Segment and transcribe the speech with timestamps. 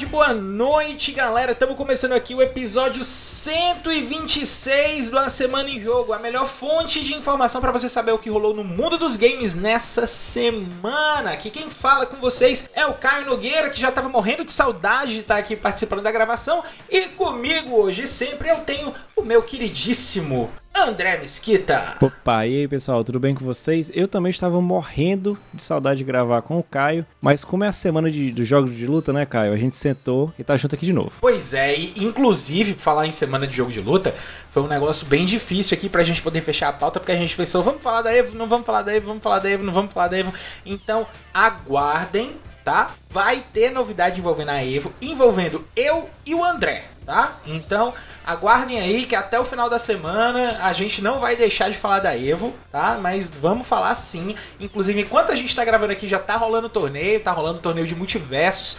[0.00, 1.52] tarde, boa noite, galera.
[1.52, 7.14] Estamos começando aqui o episódio 126 do A Semana em Jogo, a melhor fonte de
[7.14, 11.32] informação para você saber o que rolou no mundo dos games nessa semana.
[11.32, 15.14] Aqui quem fala com vocês é o Caio Nogueira, que já estava morrendo de saudade
[15.14, 16.62] de estar aqui participando da gravação.
[16.88, 21.96] E comigo hoje sempre eu tenho o meu queridíssimo André Mesquita.
[22.00, 23.90] Opa, e aí pessoal, tudo bem com vocês?
[23.94, 27.72] Eu também estava morrendo de saudade de gravar com o Caio, mas como é a
[27.72, 29.52] semana de, dos jogos de luta, né, Caio?
[29.52, 31.12] A gente sentou e tá junto aqui de novo.
[31.20, 34.14] Pois é, e inclusive, falar em semana de jogo de luta,
[34.50, 37.36] foi um negócio bem difícil aqui pra gente poder fechar a pauta, porque a gente
[37.36, 39.72] pensou, vamos falar da Evo, não vamos falar da Evo, vamos falar da Evo, não
[39.72, 40.32] vamos falar da Evo.
[40.64, 42.36] Então, aguardem,
[42.70, 42.92] tá?
[43.10, 47.36] Vai ter novidade envolvendo a Evo, envolvendo eu e o André, tá?
[47.44, 47.92] Então,
[48.24, 51.98] aguardem aí que até o final da semana a gente não vai deixar de falar
[51.98, 52.96] da Evo, tá?
[53.02, 54.36] Mas vamos falar sim.
[54.60, 57.96] Inclusive, enquanto a gente tá gravando aqui, já tá rolando torneio, tá rolando torneio de
[57.96, 58.78] multiversos.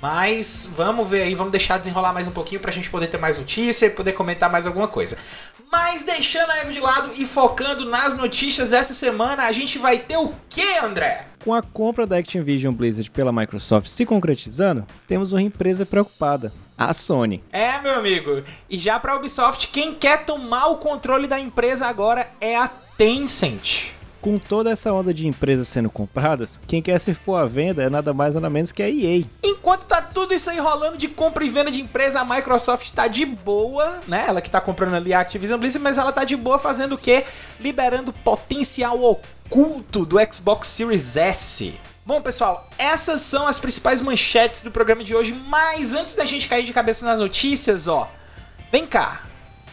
[0.00, 3.36] Mas vamos ver aí, vamos deixar desenrolar mais um pouquinho pra gente poder ter mais
[3.36, 5.18] notícia e poder comentar mais alguma coisa.
[5.70, 9.98] Mas deixando a Evo de lado e focando nas notícias dessa semana, a gente vai
[9.98, 11.26] ter o que, André?
[11.44, 16.92] Com a compra da Activision Blizzard pela Microsoft se concretizando, temos uma empresa preocupada, a
[16.94, 17.44] Sony.
[17.52, 18.42] É, meu amigo.
[18.68, 23.99] E já pra Ubisoft, quem quer tomar o controle da empresa agora é a Tencent.
[24.20, 27.88] Com toda essa onda de empresas sendo compradas, quem quer se pôr à venda é
[27.88, 29.24] nada mais nada menos que a EA.
[29.42, 33.08] Enquanto tá tudo isso aí rolando de compra e venda de empresa, a Microsoft está
[33.08, 34.26] de boa, né?
[34.28, 36.98] Ela que tá comprando ali a Activision Blizzard, mas ela tá de boa fazendo o
[36.98, 37.24] quê?
[37.58, 41.74] Liberando potencial oculto do Xbox Series S.
[42.04, 46.46] Bom, pessoal, essas são as principais manchetes do programa de hoje, mas antes da gente
[46.46, 48.10] cair de cabeça nas notícias, ó,
[48.70, 49.22] vem cá.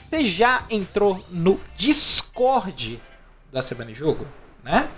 [0.10, 3.02] Você já entrou no Discord
[3.52, 4.26] da Semana em Jogo,
[4.68, 4.90] né?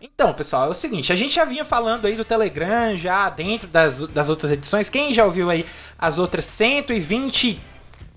[0.00, 3.68] Então, pessoal, é o seguinte, a gente já vinha falando aí do Telegram já dentro
[3.68, 4.88] das, das outras edições.
[4.88, 5.66] Quem já ouviu aí
[5.98, 6.44] as outras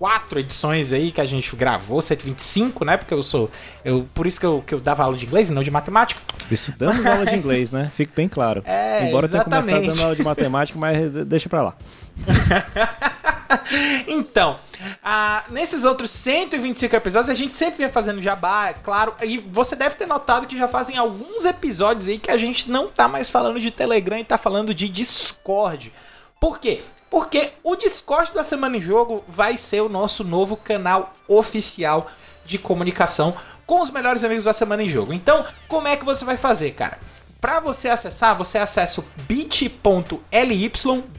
[0.02, 2.96] 124 edições aí que a gente gravou, 125, né?
[2.96, 3.48] Porque eu sou.
[3.84, 6.20] Eu, por isso que eu, que eu dava aula de inglês e não de matemática.
[6.50, 7.90] Isso damos aula de inglês, né?
[7.94, 8.62] Fique bem claro.
[8.66, 9.72] É, Embora eu tenha exatamente.
[9.72, 11.74] começado dando aula de matemática, mas de- deixa pra lá.
[14.08, 14.56] então,
[15.02, 19.14] ah, nesses outros 125 episódios, a gente sempre vinha fazendo jabá, é claro.
[19.22, 22.88] E você deve ter notado que já fazem alguns episódios aí que a gente não
[22.88, 25.92] tá mais falando de Telegram e tá falando de Discord.
[26.40, 26.82] Por quê?
[27.12, 32.10] Porque o Discord da Semana em Jogo vai ser o nosso novo canal oficial
[32.42, 33.36] de comunicação
[33.66, 35.12] com os melhores amigos da Semana em Jogo.
[35.12, 36.98] Então, como é que você vai fazer, cara?
[37.38, 40.72] Para você acessar, você acessa bit.ly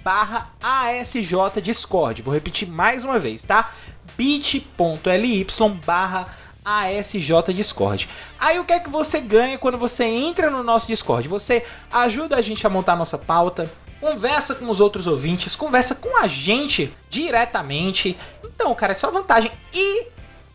[0.03, 2.23] barra ASJ Discord.
[2.23, 3.71] Vou repetir mais uma vez, tá?
[4.17, 5.45] bit.ly
[5.85, 8.09] barra ASJ Discord.
[8.39, 11.27] Aí o que é que você ganha quando você entra no nosso Discord?
[11.27, 13.69] Você ajuda a gente a montar nossa pauta,
[14.03, 18.17] conversa com os outros ouvintes, conversa com a gente diretamente.
[18.43, 19.49] Então, cara, é só vantagem.
[19.73, 20.07] E,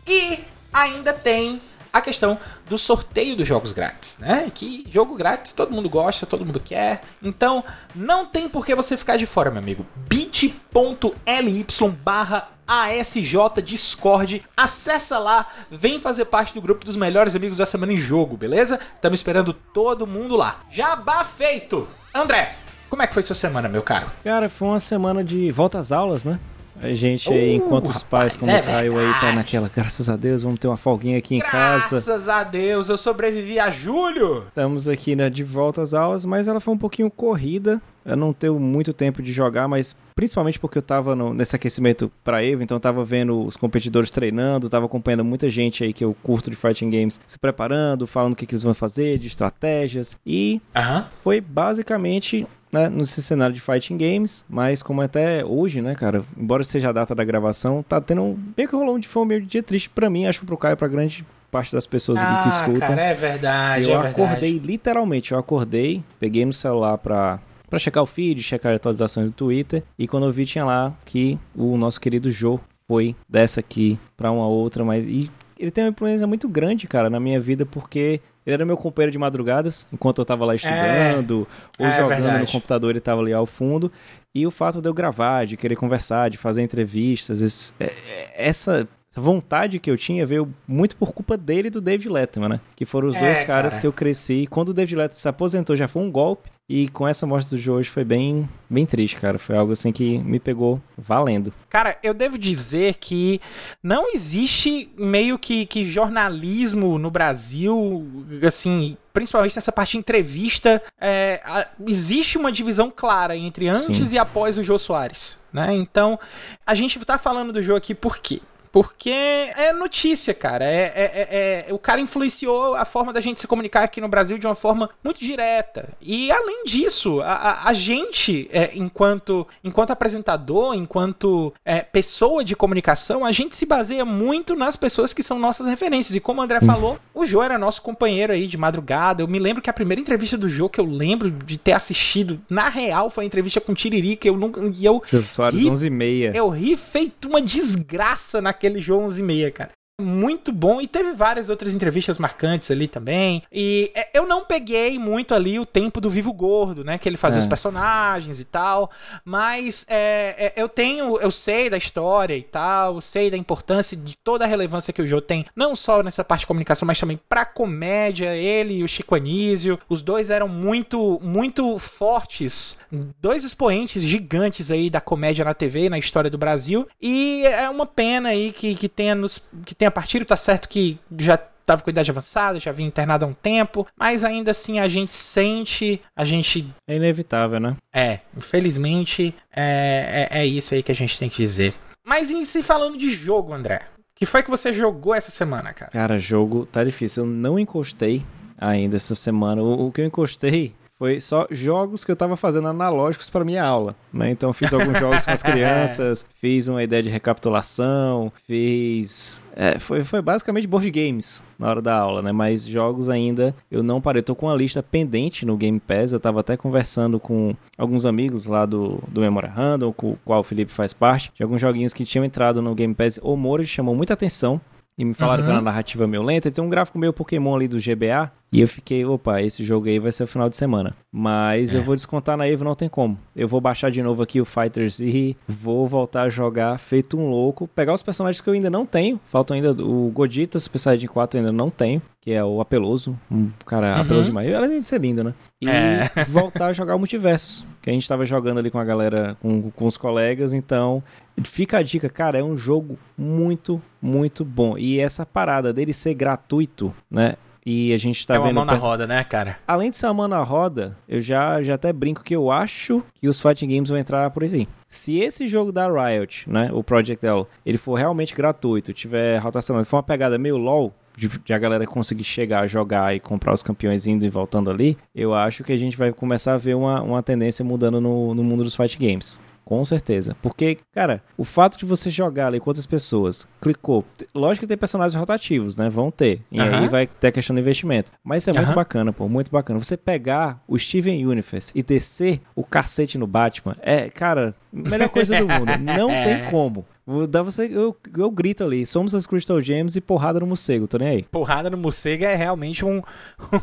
[0.07, 0.39] e
[0.71, 1.59] ainda tem
[1.91, 2.37] a questão
[2.67, 4.51] do sorteio dos jogos grátis, né?
[4.53, 7.01] Que jogo grátis todo mundo gosta, todo mundo quer.
[7.23, 7.63] Então,
[7.95, 9.83] não tem por que você ficar de fora, meu amigo.
[9.95, 11.65] bit.ly
[12.03, 14.45] barra ASJ Discord.
[14.55, 18.79] Acessa lá, vem fazer parte do grupo dos melhores amigos da semana em jogo, beleza?
[18.93, 20.61] Estamos esperando todo mundo lá.
[20.69, 21.87] Jabá feito!
[22.13, 22.55] André,
[22.89, 24.07] como é que foi sua semana, meu caro?
[24.23, 26.39] Cara, foi uma semana de volta às aulas, né?
[26.81, 29.69] A gente aí, Uh, enquanto os pais, rapaz, como é o Caio aí, tá naquela,
[29.73, 31.89] graças a Deus, vamos ter uma folguinha aqui em casa.
[31.89, 34.45] Graças a Deus, eu sobrevivi a julho!
[34.47, 37.81] Estamos aqui, né, de volta às aulas, mas ela foi um pouquinho corrida.
[38.05, 42.09] Eu não tenho muito tempo de jogar, mas principalmente porque eu tava no- nesse aquecimento
[42.23, 46.03] pra Evo, então eu tava vendo os competidores treinando, tava acompanhando muita gente aí que
[46.03, 49.27] eu curto de fighting games se preparando, falando o que, que eles vão fazer, de
[49.27, 50.17] estratégias.
[50.25, 51.07] E Aham.
[51.21, 56.63] foi basicamente né, nesse cenário de fighting games, mas como até hoje, né, cara, embora
[56.63, 59.41] seja a data da gravação, tá tendo um, meio que rolou um de foi meio
[59.41, 62.45] dia triste pra mim, acho que pro Caio, pra grande parte das pessoas aqui que
[62.45, 62.87] Ah, escutam.
[62.89, 64.21] cara, é verdade, Eu é verdade.
[64.21, 67.39] acordei, literalmente, eu acordei, peguei no celular pra,
[67.69, 70.93] pra checar o feed, checar as atualizações do Twitter, e quando eu vi tinha lá
[71.05, 75.29] que o nosso querido Jô foi dessa aqui pra uma outra, mas e
[75.59, 79.11] ele tem uma influência muito grande, cara, na minha vida, porque ele era meu companheiro
[79.11, 81.47] de madrugadas, enquanto eu tava lá estudando,
[81.77, 83.91] ou é jogando no computador, ele tava ali ao fundo.
[84.33, 88.33] E o fato de eu gravar, de querer conversar, de fazer entrevistas, esse- é- é-
[88.37, 92.49] essa essa vontade que eu tinha veio muito por culpa dele e do David Letterman,
[92.49, 92.59] né?
[92.75, 93.81] Que foram os É, dois caras cara.
[93.81, 94.45] que eu cresci.
[94.49, 96.49] Quando o David Letterman se aposentou, já foi um golpe.
[96.71, 99.39] E com essa morte do Joe hoje foi bem, bem triste, cara.
[99.39, 101.51] Foi algo assim que me pegou valendo.
[101.67, 103.41] Cara, eu devo dizer que
[103.81, 108.05] não existe meio que, que jornalismo no Brasil,
[108.47, 114.07] assim, principalmente nessa parte de entrevista, é, a- existe uma divisão clara entre antes Sim.
[114.13, 115.73] e após o Jô Soares, né?
[115.75, 116.19] Então,
[116.67, 118.41] a gente tá falando do Jô aqui por quê?
[118.71, 120.63] Porque é notícia, cara.
[120.65, 121.27] É, é-
[121.65, 124.45] é- é- o cara influenciou a forma da gente se comunicar aqui no Brasil de
[124.45, 125.89] uma forma muito direta.
[126.01, 132.55] E além disso, a, a- a gente, é, enquanto, enquanto apresentador, enquanto é, pessoa de
[132.55, 136.15] comunicação, a gente se baseia muito nas pessoas que são nossas referências.
[136.15, 139.23] E como o André falou, o Jô era nosso companheiro aí de madrugada.
[139.23, 142.39] Eu me lembro que a primeira entrevista do Jô que eu lembro de ter assistido,
[142.49, 144.27] na real, foi a entrevista com o Tiririca.
[144.27, 144.61] Eu nunca.
[144.63, 146.31] E eu Soares, Ih, 11 e meia.
[146.35, 149.71] eu ri feito uma desgraça naquele jogo 11 e meia, cara.
[149.99, 150.79] Muito bom.
[150.81, 153.43] E teve várias outras entrevistas marcantes ali também.
[153.51, 156.97] E é, eu não peguei muito ali o tempo do Vivo Gordo, né?
[156.97, 157.41] Que ele fazia É.
[157.41, 158.89] os personagens e tal.
[159.25, 164.17] Mas é, é, eu tenho, eu sei da história e tal, sei da importância de
[164.17, 167.19] toda a relevância que o Jô tem, não só nessa parte de comunicação, mas também
[167.29, 168.35] pra comédia.
[168.35, 172.79] Ele e o Chico Anísio, os dois eram muito, muito fortes.
[173.21, 176.87] Dois expoentes gigantes aí da comédia na TV na história do Brasil.
[177.01, 180.97] E é uma pena aí que, que tenha nos, que tenha partido, tá certo que
[181.17, 184.87] já tava com idade avançada, já vinha internado há um tempo, mas ainda assim a
[184.87, 187.75] gente sente, a gente É inevitável, né?
[187.93, 191.75] é, infelizmente é, é, é isso aí que a gente tem que dizer.
[192.05, 193.83] Mas em se falando de jogo, André,
[194.15, 195.91] que foi que você jogou essa semana, cara?
[195.91, 197.23] Cara, jogo tá difícil.
[197.23, 198.25] Eu não encostei
[198.57, 199.61] ainda essa semana.
[199.61, 203.63] O, o que eu encostei foi só jogos que eu tava fazendo analógicos para minha
[203.63, 204.29] aula, né?
[204.31, 209.41] Então fiz alguns jogos com as crianças, fiz uma ideia de recapitulação, fiz...
[209.55, 212.31] é, foi, foi basicamente board games na hora da aula, né?
[212.33, 214.21] Mas jogos ainda eu não parei.
[214.21, 218.45] Tô com uma lista pendente no Game Pass, eu tava até conversando com alguns amigos
[218.45, 221.93] lá do, do Memory Random, com o qual o Felipe faz parte, de alguns joguinhos
[221.93, 223.19] que tinham entrado no Game Pass.
[223.23, 224.59] O Moro chamou muita atenção,
[224.97, 225.45] e me falaram Uhum.
[225.47, 226.51] que era uma narrativa meio lenta.
[226.51, 228.29] Tem um gráfico meio Pokémon ali do GBA.
[228.51, 230.95] E eu fiquei, opa, esse jogo aí vai ser o final de semana.
[231.11, 233.17] Mas eu vou descontar na Evo, não tem como.
[233.35, 237.29] Eu vou baixar de novo aqui o Fighters e vou voltar a jogar feito um
[237.29, 237.67] louco.
[237.67, 239.19] Pegar os personagens que eu ainda não tenho.
[239.25, 242.01] Faltam ainda o Godita, Super Saiyajin 4 eu ainda não tenho.
[242.21, 243.17] Que é o Apeloso.
[243.31, 244.01] Um cara Uhum.
[244.01, 244.53] apeloso demais.
[244.53, 245.33] Além de ser lindo, né?
[245.61, 246.09] E É.
[246.27, 247.65] voltar a jogar o Multiversos.
[247.81, 250.53] Que a gente tava jogando ali com a galera, com, com os colegas.
[250.53, 251.01] Então,
[251.43, 254.77] fica a dica, cara, é um jogo muito, muito bom.
[254.77, 257.35] E essa parada dele ser gratuito, né?
[257.71, 258.55] E a gente tá é uma vendo.
[258.55, 259.59] mão na roda, né, cara?
[259.67, 263.03] Além de ser uma mão na roda, eu já, já até brinco que eu acho
[263.13, 264.67] que os fighting games vão entrar por aí.
[264.87, 269.85] Se esse jogo da Riot, né, o Project L, ele for realmente gratuito, tiver rotação,
[269.85, 273.61] for uma pegada meio LoL, de, de a galera conseguir chegar, jogar e comprar os
[273.61, 277.03] campeões indo e voltando ali, eu acho que a gente vai começar a ver uma,
[277.03, 279.39] uma tendência mudando no, no mundo dos fighting games.
[279.69, 280.35] Com certeza.
[280.41, 284.03] Porque, cara, o fato de você jogar ali com outras pessoas, clicou.
[284.33, 285.87] Lógico que tem personagens rotativos, né?
[285.91, 286.41] Vão ter.
[286.51, 288.11] E aí vai ter a questão do investimento.
[288.23, 289.29] Mas isso é muito bacana, pô.
[289.29, 289.77] Muito bacana.
[289.77, 295.37] Você pegar o Steven Universe e descer o cacete no Batman, é, cara, melhor coisa
[295.37, 295.77] do mundo.
[295.79, 296.83] Não tem como.
[297.09, 300.87] Vou dar você, eu, eu grito ali, somos as Crystal Gems e porrada no morcego,
[300.87, 301.23] tô nem aí.
[301.23, 303.01] Porrada no morcego é realmente um,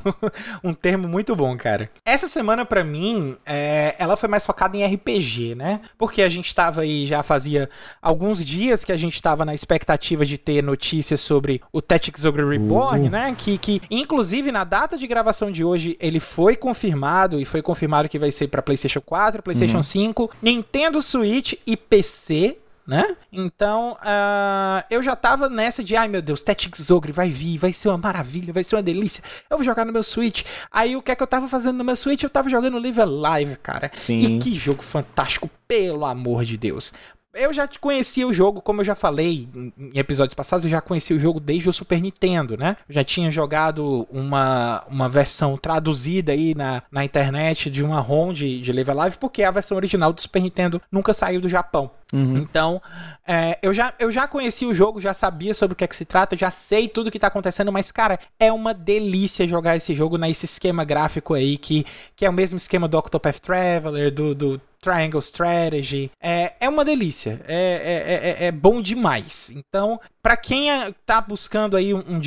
[0.64, 1.88] um termo muito bom, cara.
[2.04, 5.80] Essa semana, pra mim, é, ela foi mais focada em RPG, né?
[5.96, 7.70] Porque a gente tava aí, já fazia
[8.02, 12.44] alguns dias que a gente tava na expectativa de ter notícias sobre o Tactics Ogre
[12.44, 13.10] Reborn, Uh.
[13.10, 13.34] né?
[13.38, 18.08] Que, que, inclusive, na data de gravação de hoje, ele foi confirmado, e foi confirmado
[18.08, 19.82] que vai ser pra PlayStation 4, PlayStation Uhum.
[19.82, 23.16] 5, Nintendo Switch e PC, né?
[23.32, 27.72] Então, ah, eu já tava nessa de, ai meu Deus, Tactics Ogre vai vir, vai
[27.72, 29.22] ser uma maravilha, vai ser uma delícia.
[29.50, 30.44] Eu vou jogar no meu Switch.
[30.70, 32.22] Aí o que é que eu tava fazendo no meu Switch?
[32.22, 33.90] Eu tava jogando Live Alive, cara.
[33.92, 34.20] Sim.
[34.20, 36.92] E que jogo fantástico, pelo amor de Deus.
[37.34, 40.80] Eu já conhecia o jogo, como eu já falei em em episódios passados, eu já
[40.80, 42.76] conhecia o jogo desde o Super Nintendo, né?
[42.88, 48.32] Eu já tinha jogado uma, uma versão traduzida aí na, na internet de uma ROM
[48.32, 51.90] de, de Live Alive, porque a versão original do Super Nintendo nunca saiu do Japão.
[52.12, 52.36] Uhum.
[52.38, 52.80] Então,
[53.26, 55.96] é, eu, já, eu já conheci o jogo, já sabia sobre o que é que
[55.96, 59.94] se trata, já sei tudo que tá acontecendo, mas, cara, é uma delícia jogar esse
[59.94, 61.84] jogo nesse esquema gráfico aí, que,
[62.14, 66.10] que é o mesmo esquema do Octopath Traveler, do, do Triangle Strategy.
[66.20, 69.50] É, é uma delícia, é, é, é, é bom demais.
[69.50, 72.20] Então, pra quem é- tá buscando aí um, um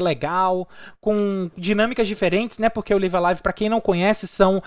[0.00, 0.68] legal,
[1.00, 2.68] com dinâmicas diferentes, né?
[2.68, 4.62] Porque o Live Alive, pra quem não conhece, são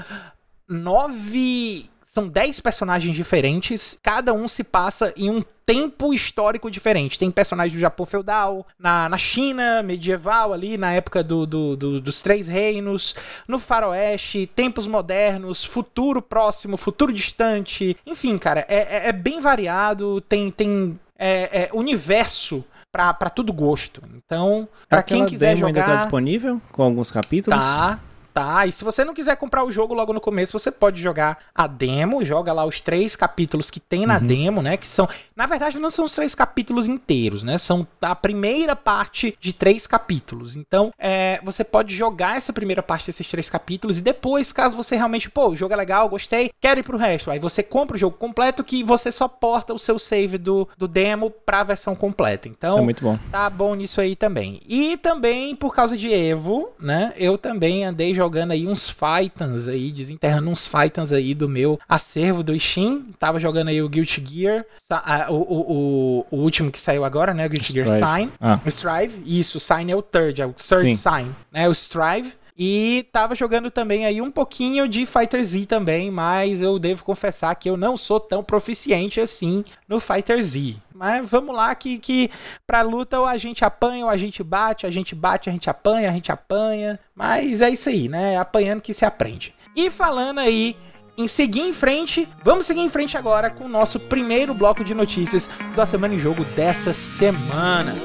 [0.68, 7.20] nove são 10 personagens diferentes, cada um se passa em um tempo histórico diferente.
[7.20, 12.00] Tem personagens do Japão feudal, na, na China medieval, ali na época do, do, do,
[12.00, 13.14] dos Três Reinos,
[13.46, 17.98] no Faroeste, tempos modernos, futuro próximo, futuro distante.
[18.06, 24.02] Enfim, cara, é, é, é bem variado, tem, tem é, é, universo para tudo gosto.
[24.16, 27.62] Então, para quem quiser demo jogar, ainda tá disponível com alguns capítulos?
[27.62, 28.00] Tá,
[28.38, 28.66] tá.
[28.68, 31.66] E se você não quiser comprar o jogo logo no começo, você pode jogar a
[31.66, 34.28] demo, joga lá os três capítulos que tem na Uhum.
[34.28, 34.78] demo, né?
[34.78, 37.58] Que são, na verdade, não são os três capítulos inteiros, né?
[37.58, 40.56] São a primeira parte de três capítulos.
[40.56, 44.96] Então, é, você pode jogar essa primeira parte desses três capítulos e depois, caso você
[44.96, 47.30] realmente, pô, o jogo é legal, gostei, quero ir pro resto.
[47.30, 50.88] Aí você compra o jogo completo que você só porta o seu save do, do
[50.88, 52.48] demo pra versão completa.
[52.48, 53.20] Então, Isso é muito bom.
[53.32, 54.60] Tá bom nisso aí também.
[54.68, 57.14] E também, por causa de Evo, né?
[57.16, 62.42] Eu também andei jogando aí uns Fightans aí, desenterrando uns Fightans aí do meu acervo
[62.44, 63.06] do Steam.
[63.20, 67.46] Tava jogando aí o Guilty Gear, sa- o, o, o, último que saiu agora, né?
[67.46, 67.88] O Guilty Gear.
[67.88, 68.32] Sign.
[68.40, 68.60] Ah.
[68.66, 69.22] O Strive.
[69.26, 70.96] Isso, o Sign é o third, é o third Sim.
[70.96, 71.68] Sign, né?
[71.68, 72.34] O Strive.
[72.60, 77.54] E tava jogando também aí um pouquinho de Fighter Z também, mas eu devo confessar
[77.54, 80.76] que eu não sou tão proficiente assim no Fighter Z.
[80.92, 82.32] Mas vamos lá que, que
[82.66, 85.70] pra luta ou a gente apanha ou a gente bate, a gente bate, a gente
[85.70, 87.00] apanha, a gente apanha.
[87.14, 88.38] Mas é isso aí, né?
[88.38, 89.54] Apanhando que se aprende.
[89.76, 90.76] E falando aí
[91.18, 94.94] em seguir em frente, vamos seguir em frente agora com o nosso primeiro bloco de
[94.94, 97.96] notícias da Semana em Jogo dessa semana.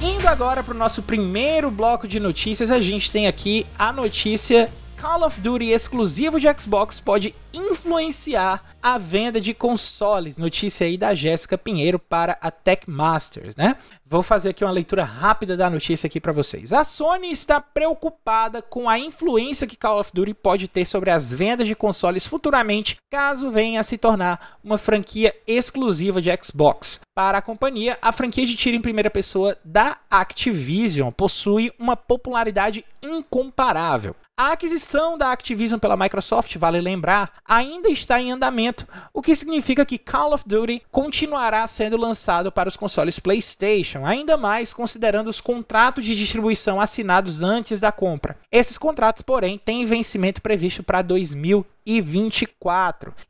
[0.00, 4.70] Indo agora para o nosso primeiro bloco de notícias, a gente tem aqui a notícia
[5.02, 10.38] Call of Duty exclusivo de Xbox pode influenciar a venda de consoles.
[10.38, 13.76] Notícia aí da Jéssica Pinheiro para a Tech Masters, né?
[14.06, 16.72] Vou fazer aqui uma leitura rápida da notícia aqui para vocês.
[16.72, 21.32] A Sony está preocupada com a influência que Call of Duty pode ter sobre as
[21.32, 27.00] vendas de consoles futuramente, caso venha a se tornar uma franquia exclusiva de Xbox.
[27.12, 32.84] Para a companhia, a franquia de tiro em primeira pessoa da Activision possui uma popularidade
[33.02, 34.14] incomparável.
[34.42, 39.86] A aquisição da Activision pela Microsoft, vale lembrar, ainda está em andamento, o que significa
[39.86, 45.40] que Call of Duty continuará sendo lançado para os consoles PlayStation, ainda mais considerando os
[45.40, 48.36] contratos de distribuição assinados antes da compra.
[48.50, 51.72] Esses contratos, porém, têm vencimento previsto para 2024.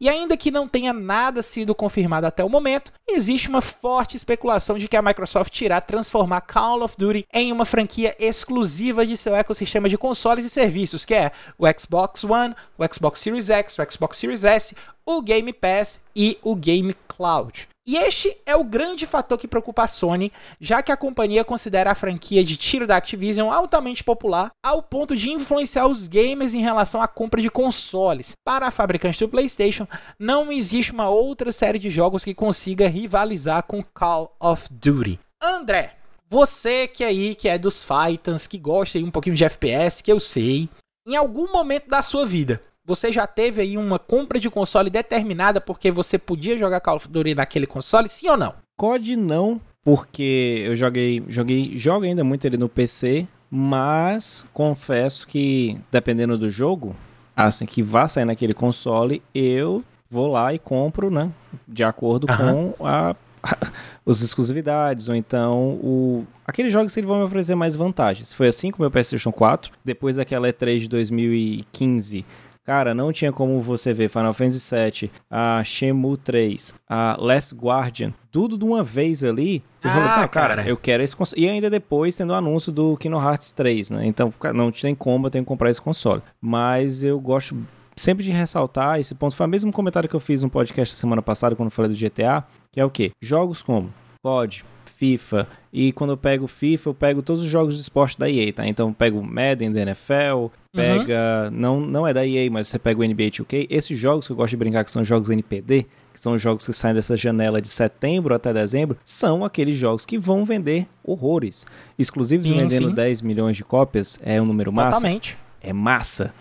[0.01, 4.79] E ainda que não tenha nada sido confirmado até o momento, existe uma forte especulação
[4.79, 9.35] de que a Microsoft irá transformar Call of Duty em uma franquia exclusiva de seu
[9.35, 13.91] ecossistema de consoles e serviços, que é o Xbox One, o Xbox Series X, o
[13.91, 17.72] Xbox Series S, o Game Pass e o Game Cloud.
[17.85, 21.91] E este é o grande fator que preocupa a Sony, já que a companhia considera
[21.91, 26.61] a franquia de tiro da Activision altamente popular, ao ponto de influenciar os gamers em
[26.61, 28.37] relação à compra de consoles.
[28.45, 33.65] Para a fabricante do PlayStation, não existe uma outra série de jogos que consiga rivalizar
[33.65, 35.19] com Call of Duty.
[35.43, 35.97] André,
[36.31, 40.13] você que aí que é dos Fightans, que gosta aí um pouquinho de FPS, que
[40.13, 40.69] eu sei,
[41.05, 45.61] em algum momento da sua vida, você já teve aí uma compra de console determinada
[45.61, 48.55] porque você podia jogar Call of Duty naquele console, sim ou não?
[48.77, 55.79] COD não, porque eu joguei, joguei, jogo ainda muito ele no PC, mas confesso que
[55.91, 56.97] dependendo do jogo,
[57.37, 61.31] assim que vá sair naquele console, eu vou lá e compro, né,
[61.67, 62.73] de acordo Aham.
[62.77, 63.15] com a
[64.07, 68.33] as exclusividades, ou então o aqueles jogos que eles vão me oferecer mais vantagens.
[68.33, 72.25] Foi assim com o meu PlayStation 4, depois daquela E3 de 2015.
[72.65, 78.15] Cara, não tinha como você ver Final Fantasy VII, a Shenmue 3, a Last Guardian,
[78.31, 79.63] tudo de uma vez ali.
[79.83, 80.69] Eu Ah, falei, não, cara, cara.
[80.69, 81.43] eu quero esse console.
[81.43, 84.07] E ainda depois tendo o anúncio do Kingdom Hearts 3, né?
[84.07, 86.23] Então, cara, não tem como, eu tenho que comprar esse console.
[86.41, 87.57] Mas eu gosto
[87.97, 89.35] sempre de ressaltar esse ponto.
[89.35, 91.97] Foi o mesmo comentário que eu fiz no podcast semana passada, quando eu falei do
[91.97, 93.11] GTA, que é o quê?
[93.21, 93.93] Jogos como
[94.23, 94.65] COD,
[94.97, 98.53] FIFA, e quando eu pego FIFA, eu pego todos os jogos de esporte da EA,
[98.53, 98.65] tá?
[98.69, 101.51] Então eu pego o Madden da NFL, pega.
[101.51, 103.67] Não, não é da EA, mas você pega o NBA 2K.
[103.69, 106.67] Esses jogos que eu gosto de brincar, que são jogos NPD, que são os jogos
[106.67, 111.67] que saem dessa janela de setembro até dezembro, são aqueles jogos que vão vender horrores.
[111.99, 112.95] Exclusivos Sim, vendendo sim.
[112.95, 114.97] 10 milhões de cópias é um número massa.
[114.97, 115.39] Totalmente.
[115.61, 116.35] É massa.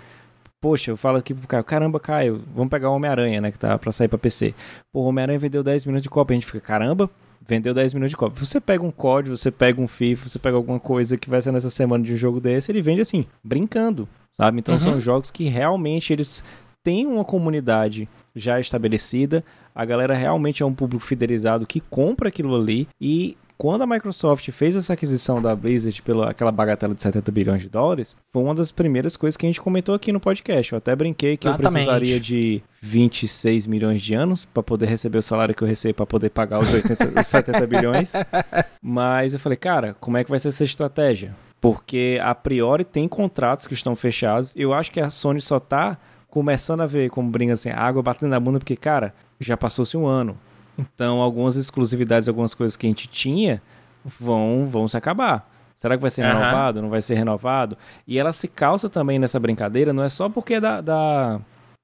[0.59, 3.79] Poxa, eu falo aqui pro Caio, caramba, Caio, vamos pegar o Homem-Aranha, né, que tá
[3.79, 4.53] pra sair pra PC.
[4.93, 7.09] Pô, o Homem-Aranha vendeu 10 milhões de cópias, a gente fica, caramba,
[7.47, 8.47] vendeu 10 milhões de cópias.
[8.47, 11.51] Você pega um código, você pega um FIFA, você pega alguma coisa que vai ser
[11.51, 14.07] nessa semana de um jogo desse, ele vende assim, brincando,
[14.41, 14.59] sabe?
[14.59, 14.79] Então Uhum.
[14.79, 16.43] são jogos que realmente eles
[16.83, 19.43] têm uma comunidade já estabelecida.
[19.73, 24.49] a galera realmente é um público fidelizado que compra aquilo ali e quando a Microsoft
[24.51, 28.55] fez essa aquisição da Blizzard pela aquela bagatela de 70 bilhões de dólares, foi uma
[28.55, 30.71] das primeiras coisas que a gente comentou aqui no podcast.
[30.73, 31.67] Eu até brinquei que Exatamente.
[31.67, 35.93] eu precisaria de 26 milhões de anos para poder receber o salário que eu recebo
[35.93, 38.13] para poder pagar os, 80, os 70 bilhões.
[38.81, 41.35] Mas eu falei, cara, como é que vai ser essa estratégia?
[41.61, 44.53] Porque a priori tem contratos que estão fechados.
[44.57, 48.31] Eu acho que a Sony só tá começando a ver como brinca assim, água batendo
[48.31, 50.37] na bunda, porque, cara, já passou-se um ano.
[50.77, 53.61] Então, algumas exclusividades, algumas coisas que a gente tinha
[54.03, 55.49] vão, vão se acabar.
[55.75, 56.77] Será que vai ser renovado?
[56.77, 56.83] Uhum.
[56.83, 57.77] Não vai ser renovado?
[58.07, 61.39] E ela se calça também nessa brincadeira, não é só porque é da, da...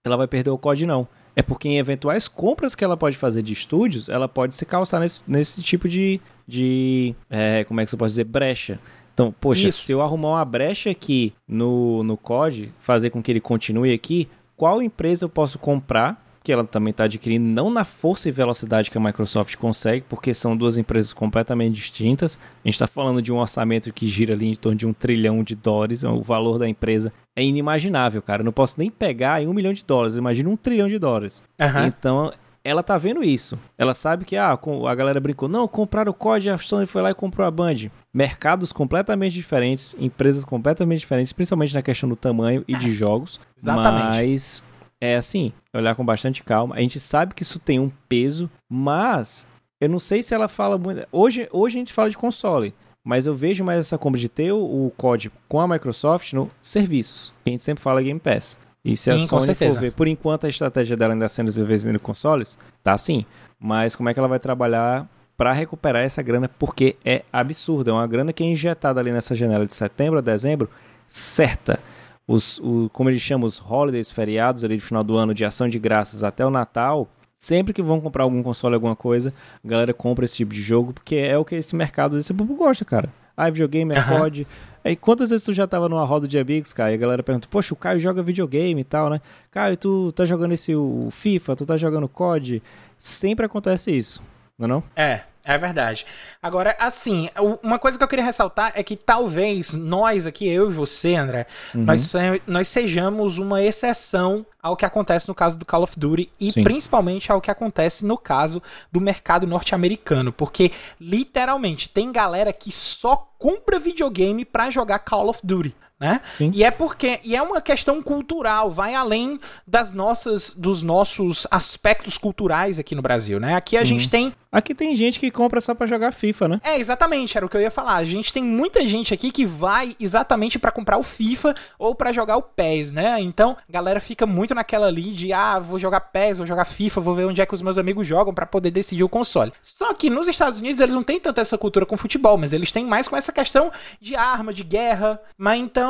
[0.06, 1.08] ela vai perder o código, não.
[1.36, 5.00] É porque em eventuais compras que ela pode fazer de estúdios, ela pode se calçar
[5.00, 6.20] nesse, nesse tipo de.
[6.48, 8.24] de é, como é que você pode dizer?
[8.24, 8.80] Brecha.
[9.18, 9.84] Então, poxa, Isso.
[9.84, 14.30] se eu arrumar uma brecha aqui no, no COD, fazer com que ele continue aqui,
[14.56, 18.92] qual empresa eu posso comprar que ela também está adquirindo, não na força e velocidade
[18.92, 22.40] que a Microsoft consegue, porque são duas empresas completamente distintas.
[22.64, 25.44] A gente está falando de um orçamento que gira ali em torno de um trilhão
[25.44, 28.44] de dólares, o valor da empresa é inimaginável, cara.
[28.44, 31.44] Eu não posso nem pegar em um milhão de dólares, imagina um trilhão de dólares.
[31.60, 31.86] Uhum.
[31.88, 32.32] Então,
[32.68, 33.58] ela tá vendo isso.
[33.78, 34.52] Ela sabe que ah,
[34.88, 37.90] a galera brincou, não, compraram o COD, a Sony foi lá e comprou a Band.
[38.14, 43.40] Mercados completamente diferentes, empresas completamente diferentes, principalmente na questão do tamanho e de jogos.
[43.58, 44.04] Exatamente.
[44.04, 44.64] Mas
[45.00, 46.76] é assim, olhar com bastante calma.
[46.76, 49.48] A gente sabe que isso tem um peso, mas
[49.80, 51.08] eu não sei se ela fala muito.
[51.10, 54.52] Hoje, hoje a gente fala de console, mas eu vejo mais essa compra de ter
[54.52, 57.32] o, o código com a Microsoft no serviços.
[57.46, 58.60] A gente sempre fala Game Pass.
[58.88, 62.00] E se a Sim, Sony for ver, por enquanto a estratégia dela ainda sendo desenvolvida
[62.00, 63.26] consoles, tá assim.
[63.60, 66.48] Mas como é que ela vai trabalhar para recuperar essa grana?
[66.48, 67.92] Porque é absurda.
[67.92, 70.70] É uma grana que é injetada ali nessa janela de setembro a dezembro,
[71.06, 71.80] certa
[72.26, 75.68] os, o, como eles chamam, os holidays, feriados ali de final do ano, de ação
[75.68, 79.94] de graças até o Natal, sempre que vão comprar algum console, alguma coisa, a galera
[79.94, 83.10] compra esse tipo de jogo, porque é o que esse mercado desse povo gosta, cara.
[83.38, 84.20] Ah, videogame é uhum.
[84.20, 84.48] COD.
[84.84, 87.48] Aí quantas vezes tu já tava numa roda de amigos, cara, e a galera pergunta,
[87.50, 89.22] poxa, o Caio joga videogame e tal, né?
[89.52, 92.64] Caio, tu tá jogando esse o FIFA, tu tá jogando COD?
[92.98, 94.22] Sempre acontece isso,
[94.58, 94.84] não é não?
[94.96, 96.06] É, é verdade.
[96.42, 97.30] Agora, assim,
[97.64, 101.48] uma coisa que eu queria ressaltar é que talvez nós aqui, eu e você, André,
[101.74, 101.84] uhum.
[101.84, 102.14] nós,
[102.46, 106.64] nós sejamos uma exceção ao que acontece no caso do Call of Duty e Sim.
[106.64, 113.16] principalmente ao que acontece no caso do mercado norte-americano, porque literalmente tem galera que só
[113.40, 116.22] compra videogame para jogar Call of Duty né?
[116.38, 116.52] Sim.
[116.54, 122.18] E é porque e é uma questão cultural, vai além das nossas dos nossos aspectos
[122.18, 123.56] culturais aqui no Brasil, né?
[123.56, 123.86] Aqui a uhum.
[123.86, 126.62] gente tem Aqui tem gente que compra só para jogar FIFA, né?
[126.64, 127.96] É, exatamente, era o que eu ia falar.
[127.96, 132.14] A gente tem muita gente aqui que vai exatamente para comprar o FIFA ou para
[132.14, 133.18] jogar o PES, né?
[133.20, 137.02] Então, a galera fica muito naquela ali de ah, vou jogar PES, vou jogar FIFA,
[137.02, 139.52] vou ver onde é que os meus amigos jogam para poder decidir o console.
[139.62, 142.72] Só que nos Estados Unidos eles não têm tanta essa cultura com futebol, mas eles
[142.72, 145.20] têm mais com essa questão de arma, de guerra.
[145.38, 145.87] Mas então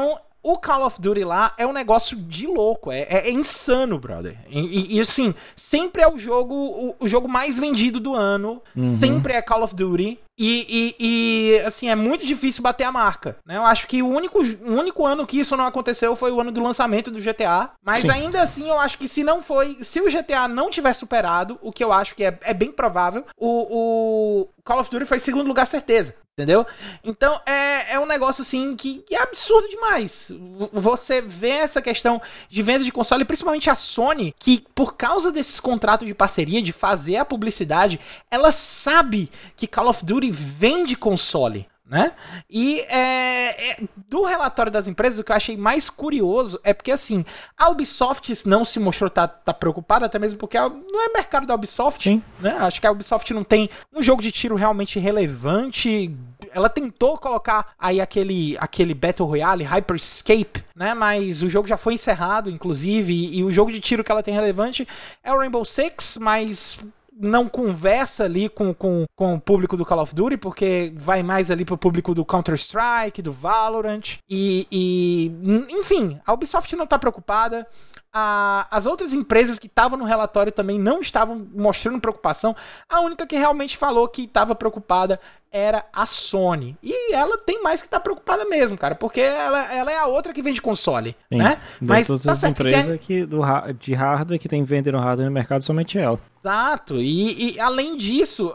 [0.47, 4.37] o Call of Duty lá é um negócio de louco, é, é, é insano, brother.
[4.49, 8.97] E, e, assim, sempre é o jogo, o, o, jogo mais vendido do ano, uhum.
[8.97, 10.17] sempre é Call of Duty.
[10.39, 13.37] E, e, e, assim, é muito difícil bater a marca.
[13.43, 13.57] Né?
[13.57, 16.51] Eu acho que o único, o único ano que isso não aconteceu foi o ano
[16.51, 17.71] do lançamento do GTA.
[17.83, 18.11] Mas Sim.
[18.11, 19.79] ainda assim, eu acho que se não foi.
[19.81, 23.25] Se o GTA não tiver superado, o que eu acho que é, é bem provável,
[23.35, 26.13] o Call of Duty foi segundo lugar, certeza.
[26.33, 26.67] Entendeu?
[27.03, 30.29] Então é, é um negócio assim que, é absurdo demais.
[30.73, 35.59] Você vê essa questão de venda de console, principalmente a Sony, que por causa desses
[35.59, 37.99] contratos de parceria, de fazer a publicidade,
[38.29, 42.11] ela sabe que Call of Duty vende console né?
[42.49, 43.77] E é, é,
[44.09, 47.25] do relatório das empresas, o que eu achei mais curioso é porque, assim,
[47.57, 51.55] a Ubisoft não se mostrou tá, tá preocupada, até mesmo porque não é mercado da
[51.55, 52.21] Ubisoft, Sim.
[52.39, 52.57] né?
[52.59, 56.13] Acho que a Ubisoft não tem um jogo de tiro realmente relevante.
[56.51, 60.93] Ela tentou colocar aí aquele, aquele Battle Royale, Hyperscape, né?
[60.93, 64.23] Mas o jogo já foi encerrado, inclusive, e, e o jogo de tiro que ela
[64.23, 64.85] tem relevante
[65.23, 66.79] é o Rainbow Six, mas
[67.19, 71.49] não conversa ali com, com, com o público do Call of Duty, porque vai mais
[71.49, 74.17] ali pro público do Counter-Strike, do Valorant.
[74.29, 75.31] E, e,
[75.71, 77.67] enfim, a Ubisoft não tá preocupada.
[78.13, 82.55] A, as outras empresas que estavam no relatório também não estavam mostrando preocupação.
[82.89, 85.19] A única que realmente falou que estava preocupada
[85.51, 86.77] era a Sony.
[86.83, 90.05] E ela tem mais que estar tá preocupada mesmo, cara, porque ela, ela é a
[90.05, 91.59] outra que vende console, Sim, né?
[91.79, 93.41] Mas todas tá as empresas que, do,
[93.79, 96.19] de hardware que tem vendendo hardware no mercado somente ela.
[96.43, 96.95] Exato.
[96.95, 98.53] E, e além disso,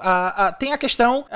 [0.59, 1.27] tem a questão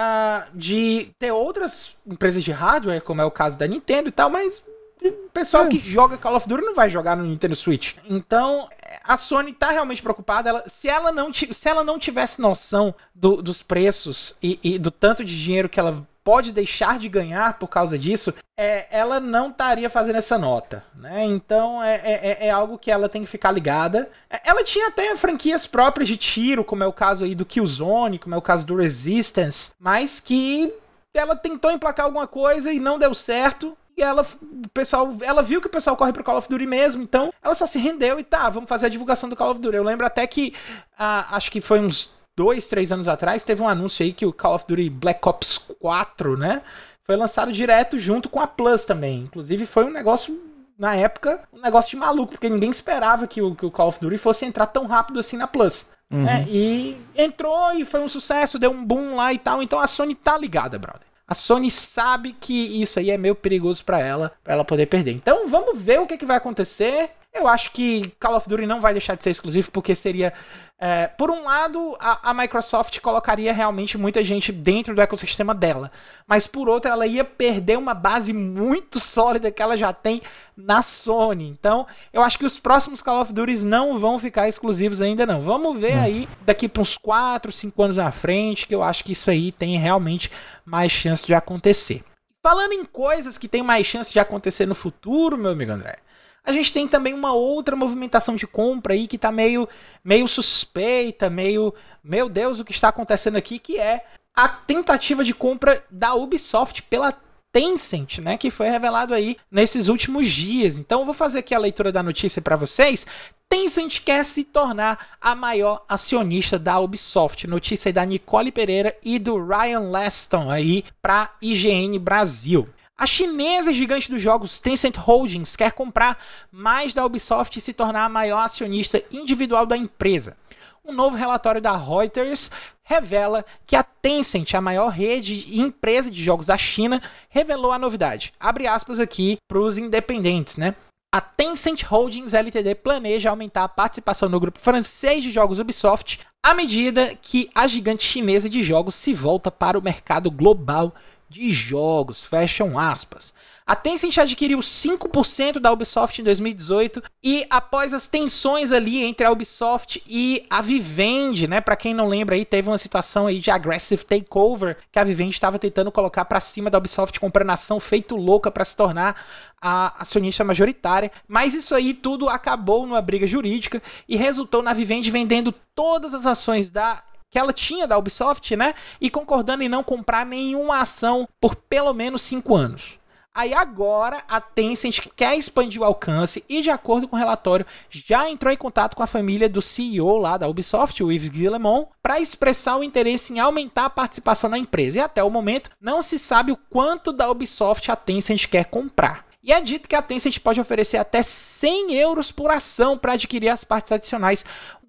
[0.55, 4.63] de ter outras empresas de hardware, como é o caso da Nintendo e tal, mas
[5.09, 5.69] o pessoal é.
[5.69, 7.97] que joga Call of Duty não vai jogar no Nintendo Switch.
[8.09, 8.69] Então,
[9.05, 10.49] a Sony tá realmente preocupada.
[10.49, 14.91] Ela, se, ela não, se ela não tivesse noção do, dos preços e, e, do
[14.91, 19.51] tanto de dinheiro que ela pode deixar de ganhar por causa disso, é, ela não
[19.51, 20.83] estaria fazendo essa nota.
[20.93, 21.25] Né?
[21.25, 24.11] Então é, é, é, é algo que ela tem que ficar ligada.
[24.29, 28.19] É, ela tinha até franquias próprias de tiro, como é o caso aí do Killzone,
[28.19, 30.75] como é o caso do Resistance, mas que
[31.15, 33.79] ela tentou emplacar alguma coisa e não deu certo.
[33.97, 37.03] E ela, o pessoal, ela viu que o pessoal corre pro Call of Duty mesmo,
[37.03, 39.77] então ela só se rendeu e tá, vamos fazer a divulgação do Call of Duty.
[39.77, 40.53] Eu lembro até que,
[40.99, 44.33] ah, acho que foi uns dois, três anos atrás, teve um anúncio aí que o
[44.35, 46.61] Call of Duty Black Ops 4, né,
[47.05, 49.21] foi lançado direto junto com a Plus também.
[49.21, 50.39] Inclusive foi um negócio
[50.79, 53.99] na época, um negócio de maluco, porque ninguém esperava que o, que o Call of
[53.99, 55.91] Duty fosse entrar tão rápido assim na Plus.
[56.11, 56.23] Uhum.
[56.23, 56.45] Né?
[56.49, 59.63] E entrou e foi um sucesso, deu um boom lá e tal.
[59.63, 61.07] Então a Sony tá ligada, brother.
[61.29, 65.13] A Sony sabe que isso aí é meio perigoso para ela, para ela poder perder.
[65.13, 67.11] Então vamos ver o que, que vai acontecer.
[67.35, 70.33] Eu acho que Call of Duty não vai deixar de ser exclusivo, porque seria
[70.79, 75.91] é, por um lado, a, a, Microsoft colocaria realmente muita gente dentro do ecossistema dela,
[76.27, 80.21] mas por outro, ela ia perder uma base muito sólida que ela já tem
[80.55, 81.49] na Sony.
[81.49, 85.41] Então, eu acho que os próximos Call of Duty não vão ficar exclusivos ainda não.
[85.41, 89.13] Vamos ver aí daqui para uns 4, 5 anos na frente, que eu acho que
[89.13, 90.31] isso aí tem realmente
[90.63, 92.05] mais chance de acontecer.
[92.43, 95.97] Falando em coisas que tem mais chance de acontecer no futuro, meu amigo André,
[96.47, 99.69] a gente tem também uma outra movimentação de compra aí que está meio,
[100.05, 105.35] meio suspeita, meio, meu Deus, o que está acontecendo aqui, que é a tentativa de
[105.35, 107.13] compra da Ubisoft pela
[107.51, 110.79] Tencent, né, que foi revelado aí nesses últimos dias.
[110.79, 113.07] Então eu vou fazer aqui a leitura da notícia para vocês.
[113.49, 117.47] Tencent quer se tornar a maior acionista da Ubisoft.
[117.47, 122.69] Notícia aí da Nicole Pereira e do Ryan Laston aí para IGN Brasil.
[122.99, 126.19] A chinesa gigante dos jogos Tencent Holdings quer comprar
[126.51, 130.35] mais da Ubisoft e se tornar a maior acionista individual da empresa.
[130.83, 132.51] Um novo relatório da Reuters
[132.83, 137.79] revela que a Tencent, a maior rede e empresa de jogos da China, revelou a
[137.79, 138.33] novidade.
[138.41, 140.75] Abre aspas aqui para os independentes, né?
[141.13, 146.55] A Tencent Holdings Ltd planeja aumentar a participação no grupo francês de jogos Ubisoft à
[146.55, 150.95] medida que a gigante chinesa de jogos se volta para o mercado global
[151.29, 153.33] de jogos, fecham aspas.
[153.67, 159.31] A Tencent adquiriu 5% da Ubisoft em 2018 e após as tensões ali entre a
[159.33, 163.51] Ubisoft e a Vivendi, né, para quem não lembra aí, teve uma situação aí de
[163.51, 168.15] aggressive takeover que a Vivendi estava tentando colocar para cima da Ubisoft comprando ação feito
[168.15, 169.21] louca para se tornar
[169.61, 175.11] a acionista majoritária, mas isso aí tudo acabou numa briga jurídica e resultou na Vivendi
[175.11, 177.03] vendendo todas as ações da
[177.37, 178.75] que ela tinha da Ubisoft, né?
[178.99, 182.99] E concordando em não comprar nenhuma ação por pelo menos 5 anos.
[183.35, 188.31] Aí agora a Tencent quer expandir o alcance e, de acordo com o relatório, já
[188.31, 192.19] entrou em contato com a família do CEO lá da Ubisoft, o Yves Guillemot, para
[192.19, 194.97] expressar o interesse em aumentar a participação na empresa.
[194.97, 199.27] E até o momento não se sabe o quanto da Ubisoft a Tencent quer comprar.
[199.47, 203.49] E é dito que a Tencent pode oferecer até 100 euros por ação para adquirir
[203.49, 204.45] as partes adicionais,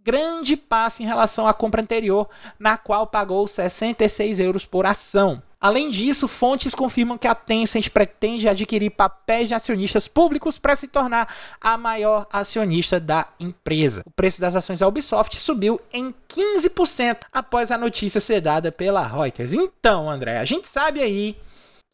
[0.07, 5.43] grande passo em relação à compra anterior, na qual pagou 66 euros por ação.
[5.59, 10.87] Além disso, fontes confirmam que a Tencent pretende adquirir papéis de acionistas públicos para se
[10.87, 14.01] tornar a maior acionista da empresa.
[14.05, 19.05] O preço das ações da Ubisoft subiu em 15% após a notícia ser dada pela
[19.05, 19.51] Reuters.
[19.51, 21.35] Então, André, a gente sabe aí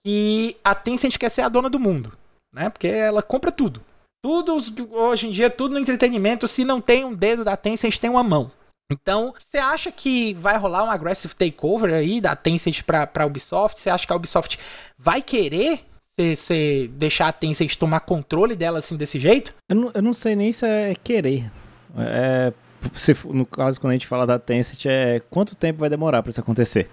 [0.06, 2.16] que a Tencent quer ser a dona do mundo,
[2.54, 2.70] né?
[2.70, 3.82] Porque ela compra tudo.
[4.24, 4.58] Tudo,
[4.92, 8.24] hoje em dia, tudo no entretenimento, se não tem um dedo da Tencent, tem uma
[8.24, 8.50] mão.
[8.90, 13.82] Então, você acha que vai rolar um aggressive takeover aí da Tencent pra, pra Ubisoft?
[13.82, 14.58] Você acha que a Ubisoft
[14.98, 15.82] vai querer
[16.38, 19.54] se deixar a Tencent tomar controle dela assim desse jeito?
[19.70, 21.52] Eu não, eu não sei nem se é querer.
[21.98, 22.54] É,
[22.94, 26.30] se, no caso, quando a gente fala da Tencent, é quanto tempo vai demorar para
[26.30, 26.90] isso acontecer?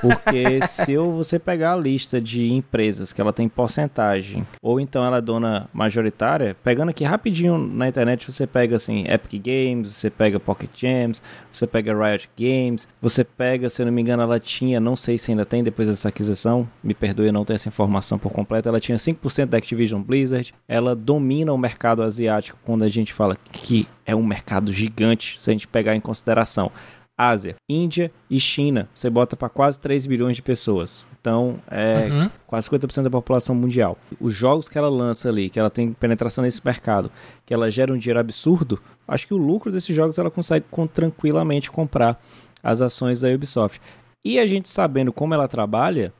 [0.00, 5.18] Porque se você pegar a lista de empresas que ela tem porcentagem, ou então ela
[5.18, 10.38] é dona majoritária, pegando aqui rapidinho na internet, você pega assim, Epic Games, você pega
[10.38, 14.80] Pocket Games, você pega Riot Games, você pega, se eu não me engano, ela tinha,
[14.80, 18.18] não sei se ainda tem depois dessa aquisição, me perdoe, eu não tenho essa informação
[18.18, 22.88] por completo, ela tinha 5% da Activision Blizzard, ela domina o mercado asiático quando a
[22.88, 26.70] gente fala que é um mercado gigante, se a gente pegar em consideração
[27.16, 28.88] Ásia, Índia e China.
[28.94, 31.04] Você bota para quase 3 bilhões de pessoas.
[31.20, 32.30] Então, é uhum.
[32.46, 33.96] quase 50% da população mundial.
[34.20, 37.10] Os jogos que ela lança ali, que ela tem penetração nesse mercado,
[37.46, 40.86] que ela gera um dinheiro absurdo, acho que o lucro desses jogos ela consegue com,
[40.86, 42.20] tranquilamente comprar
[42.62, 43.80] as ações da Ubisoft.
[44.24, 46.12] E a gente sabendo como ela trabalha,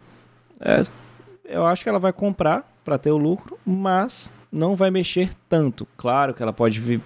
[0.61, 0.83] é,
[1.45, 5.87] eu acho que ela vai comprar para ter o lucro, mas não vai mexer tanto.
[5.97, 7.01] Claro que ela pode ver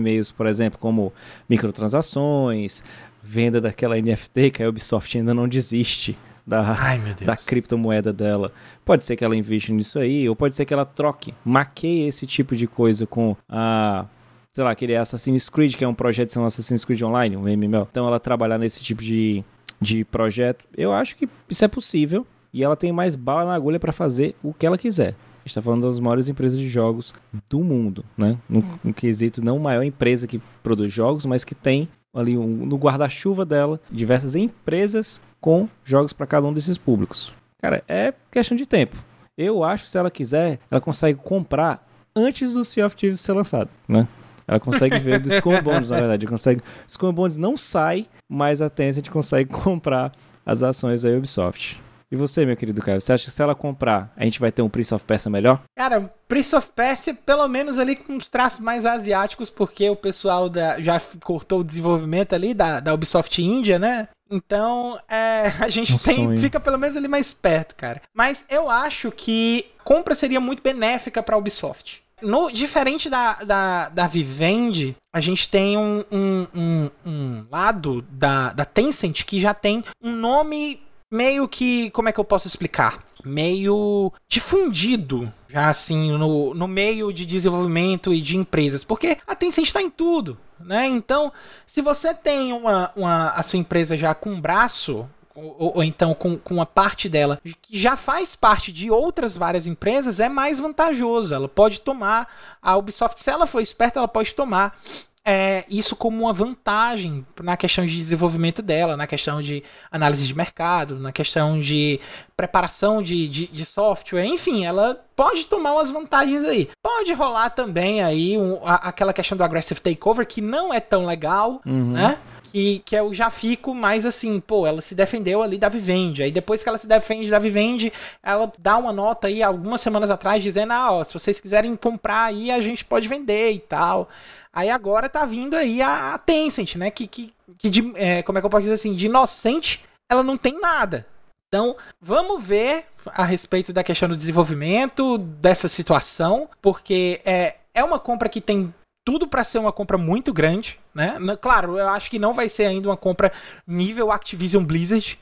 [0.00, 1.12] meios, por exemplo, como
[1.48, 2.82] microtransações,
[3.22, 8.50] venda daquela NFT que a Ubisoft ainda não desiste da, Ai, da criptomoeda dela.
[8.84, 12.26] Pode ser que ela invista nisso aí, ou pode ser que ela troque, maqueie esse
[12.26, 14.06] tipo de coisa com a
[14.52, 17.42] sei lá, aquele Assassin's Creed, que é um projeto de um Assassin's Creed Online, um
[17.42, 17.86] MMO.
[17.90, 19.44] Então ela trabalhar nesse tipo de,
[19.78, 23.78] de projeto, eu acho que isso é possível e ela tem mais bala na agulha
[23.78, 25.14] para fazer o que ela quiser
[25.48, 27.14] está falando das maiores empresas de jogos
[27.48, 28.38] do mundo, né?
[28.48, 28.78] No, hum.
[28.84, 33.44] no quesito, não maior empresa que produz jogos, mas que tem ali um, no guarda-chuva
[33.44, 37.32] dela diversas empresas com jogos para cada um desses públicos.
[37.60, 38.96] Cara, é questão de tempo.
[39.36, 43.32] Eu acho que se ela quiser, ela consegue comprar antes do Sea of Thieves ser
[43.32, 44.08] lançado, né?
[44.48, 46.26] Ela consegue ver do Skull Bones, na verdade.
[46.26, 46.62] Consegue...
[46.86, 50.12] Skull Bones não sai, mas a Tencent consegue comprar
[50.44, 51.80] as ações da Ubisoft.
[52.10, 54.62] E você, meu querido Caio, você acha que se ela comprar, a gente vai ter
[54.62, 55.62] um Prince of Persia melhor?
[55.76, 60.48] Cara, Prince of Persia, pelo menos ali com uns traços mais asiáticos, porque o pessoal
[60.48, 64.08] da, já cortou o desenvolvimento ali da, da Ubisoft Índia, né?
[64.30, 68.00] Então, é, a gente um tem, fica pelo menos ali mais perto, cara.
[68.14, 72.02] Mas eu acho que compra seria muito benéfica para a Ubisoft.
[72.22, 78.54] No, diferente da, da, da Vivendi, a gente tem um, um, um, um lado da,
[78.54, 80.80] da Tencent que já tem um nome
[81.16, 81.90] meio que.
[81.90, 83.02] Como é que eu posso explicar?
[83.24, 88.84] Meio difundido, já assim, no, no meio de desenvolvimento e de empresas.
[88.84, 90.38] Porque a Tencent está em tudo.
[90.60, 90.86] Né?
[90.86, 91.32] Então,
[91.66, 96.14] se você tem uma, uma, a sua empresa já com um braço, ou, ou, então
[96.14, 100.58] com, com uma parte dela que já faz parte de outras várias empresas, é mais
[100.58, 101.34] vantajoso.
[101.34, 102.28] Ela pode tomar,
[102.62, 104.78] a Ubisoft, se ela for esperta, ela pode tomar
[105.28, 109.60] é, isso como uma vantagem na questão de desenvolvimento dela, na questão de
[109.90, 111.98] análise de mercado, na questão de
[112.36, 116.70] preparação de, de, de software, enfim, ela pode tomar umas vantagens aí.
[116.80, 121.04] Pode rolar também aí um, a, aquela questão do aggressive takeover que não é tão
[121.04, 121.90] legal, uhum.
[121.90, 122.18] né?
[122.56, 126.22] Que, que eu já fico mais assim, pô, ela se defendeu ali da Vivendi.
[126.22, 127.92] Aí depois que ela se defende da Vivendi,
[128.22, 132.24] ela dá uma nota aí algumas semanas atrás dizendo: ah, ó, se vocês quiserem comprar
[132.24, 134.08] aí, a gente pode vender e tal.
[134.50, 136.90] Aí agora tá vindo aí a, a Tencent, né?
[136.90, 140.22] Que, que, que de, é, como é que eu posso dizer assim, de inocente, ela
[140.22, 141.06] não tem nada.
[141.48, 147.98] Então, vamos ver a respeito da questão do desenvolvimento dessa situação, porque é, é uma
[147.98, 148.72] compra que tem
[149.06, 151.16] tudo para ser uma compra muito grande, né?
[151.40, 153.32] Claro, eu acho que não vai ser ainda uma compra
[153.64, 155.16] nível Activision Blizzard,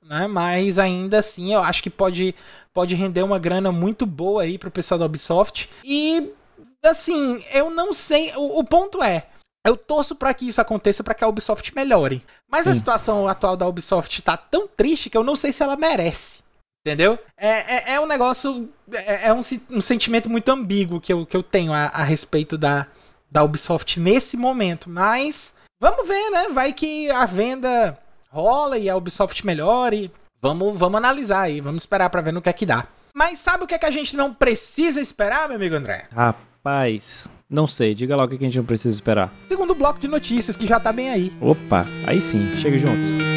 [0.00, 0.28] né?
[0.28, 2.32] Mas ainda assim, eu acho que pode,
[2.72, 5.68] pode render uma grana muito boa aí pro pessoal da Ubisoft.
[5.82, 6.32] E
[6.80, 8.32] assim, eu não sei.
[8.36, 9.26] O, o ponto é.
[9.66, 12.22] Eu torço para que isso aconteça para que a Ubisoft melhore.
[12.48, 12.70] Mas Sim.
[12.70, 16.44] a situação atual da Ubisoft tá tão triste que eu não sei se ela merece.
[16.86, 17.18] Entendeu?
[17.36, 18.70] É, é, é um negócio.
[18.92, 22.58] É, é um, um, sentimento muito ambíguo que eu, que eu tenho a, a respeito
[22.58, 22.86] da,
[23.34, 24.88] da Ubisoft nesse momento.
[24.88, 26.46] Mas vamos ver, né?
[26.52, 27.98] Vai que a venda
[28.30, 30.10] rola e a Ubisoft melhore.
[30.40, 32.86] Vamos, vamos analisar aí, vamos esperar para ver no que é que dá.
[33.12, 36.06] Mas sabe o que é que a gente não precisa esperar, meu amigo André?
[36.12, 37.30] Rapaz.
[37.50, 39.32] Não sei, diga lá o que a gente não precisa esperar.
[39.48, 41.32] Segundo bloco de notícias, que já tá bem aí.
[41.40, 43.33] Opa, aí sim, chega junto.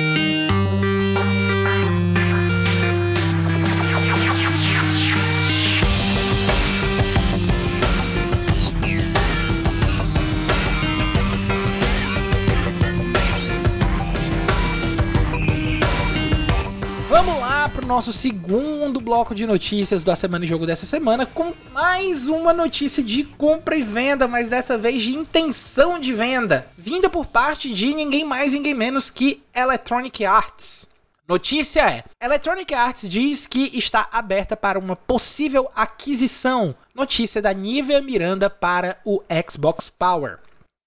[17.98, 23.02] Nosso segundo bloco de notícias da Semana de Jogo dessa semana, com mais uma notícia
[23.02, 27.96] de compra e venda, mas dessa vez de intenção de venda, vinda por parte de
[27.96, 30.88] ninguém mais, ninguém menos que Electronic Arts.
[31.28, 36.76] Notícia é: Electronic Arts diz que está aberta para uma possível aquisição.
[36.94, 40.38] Notícia da Nivea Miranda para o Xbox Power.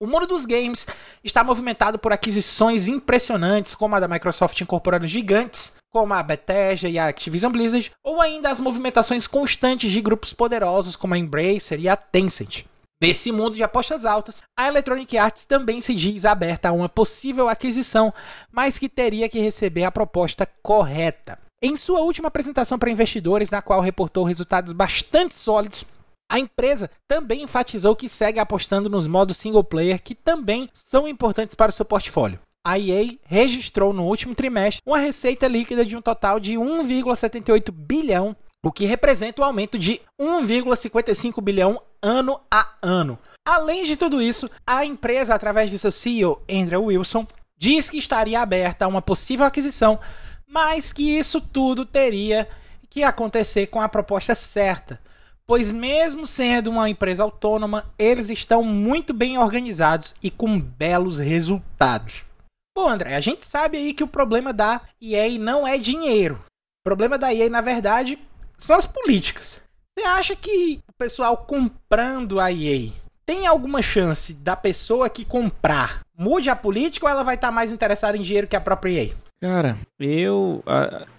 [0.00, 0.86] O mundo dos games
[1.24, 6.98] está movimentado por aquisições impressionantes, como a da Microsoft incorporando gigantes como a Bethesda e
[6.98, 11.88] a Activision Blizzard, ou ainda as movimentações constantes de grupos poderosos como a Embracer e
[11.88, 12.64] a Tencent.
[13.02, 17.48] Nesse mundo de apostas altas, a Electronic Arts também se diz aberta a uma possível
[17.48, 18.12] aquisição,
[18.52, 21.38] mas que teria que receber a proposta correta.
[21.62, 25.84] Em sua última apresentação para investidores, na qual reportou resultados bastante sólidos,
[26.30, 31.54] a empresa também enfatizou que segue apostando nos modos single player que também são importantes
[31.54, 32.38] para o seu portfólio.
[32.62, 38.36] A EA registrou no último trimestre uma receita líquida de um total de 1,78 bilhão,
[38.62, 43.18] o que representa um aumento de 1,55 bilhão ano a ano.
[43.48, 48.38] Além de tudo isso, a empresa, através de seu CEO Andrew Wilson, diz que estaria
[48.38, 49.98] aberta a uma possível aquisição,
[50.46, 52.46] mas que isso tudo teria
[52.90, 55.00] que acontecer com a proposta certa.
[55.46, 62.29] pois mesmo sendo uma empresa autônoma, eles estão muito bem organizados e com belos resultados.
[62.76, 66.36] Bom, André, a gente sabe aí que o problema da EA não é dinheiro.
[66.80, 68.18] O problema da EA, na verdade,
[68.56, 69.60] são as políticas.
[69.98, 72.90] Você acha que o pessoal comprando a EA
[73.26, 77.72] tem alguma chance da pessoa que comprar mude a política ou ela vai estar mais
[77.72, 79.14] interessada em dinheiro que a própria EA?
[79.40, 80.62] Cara, eu.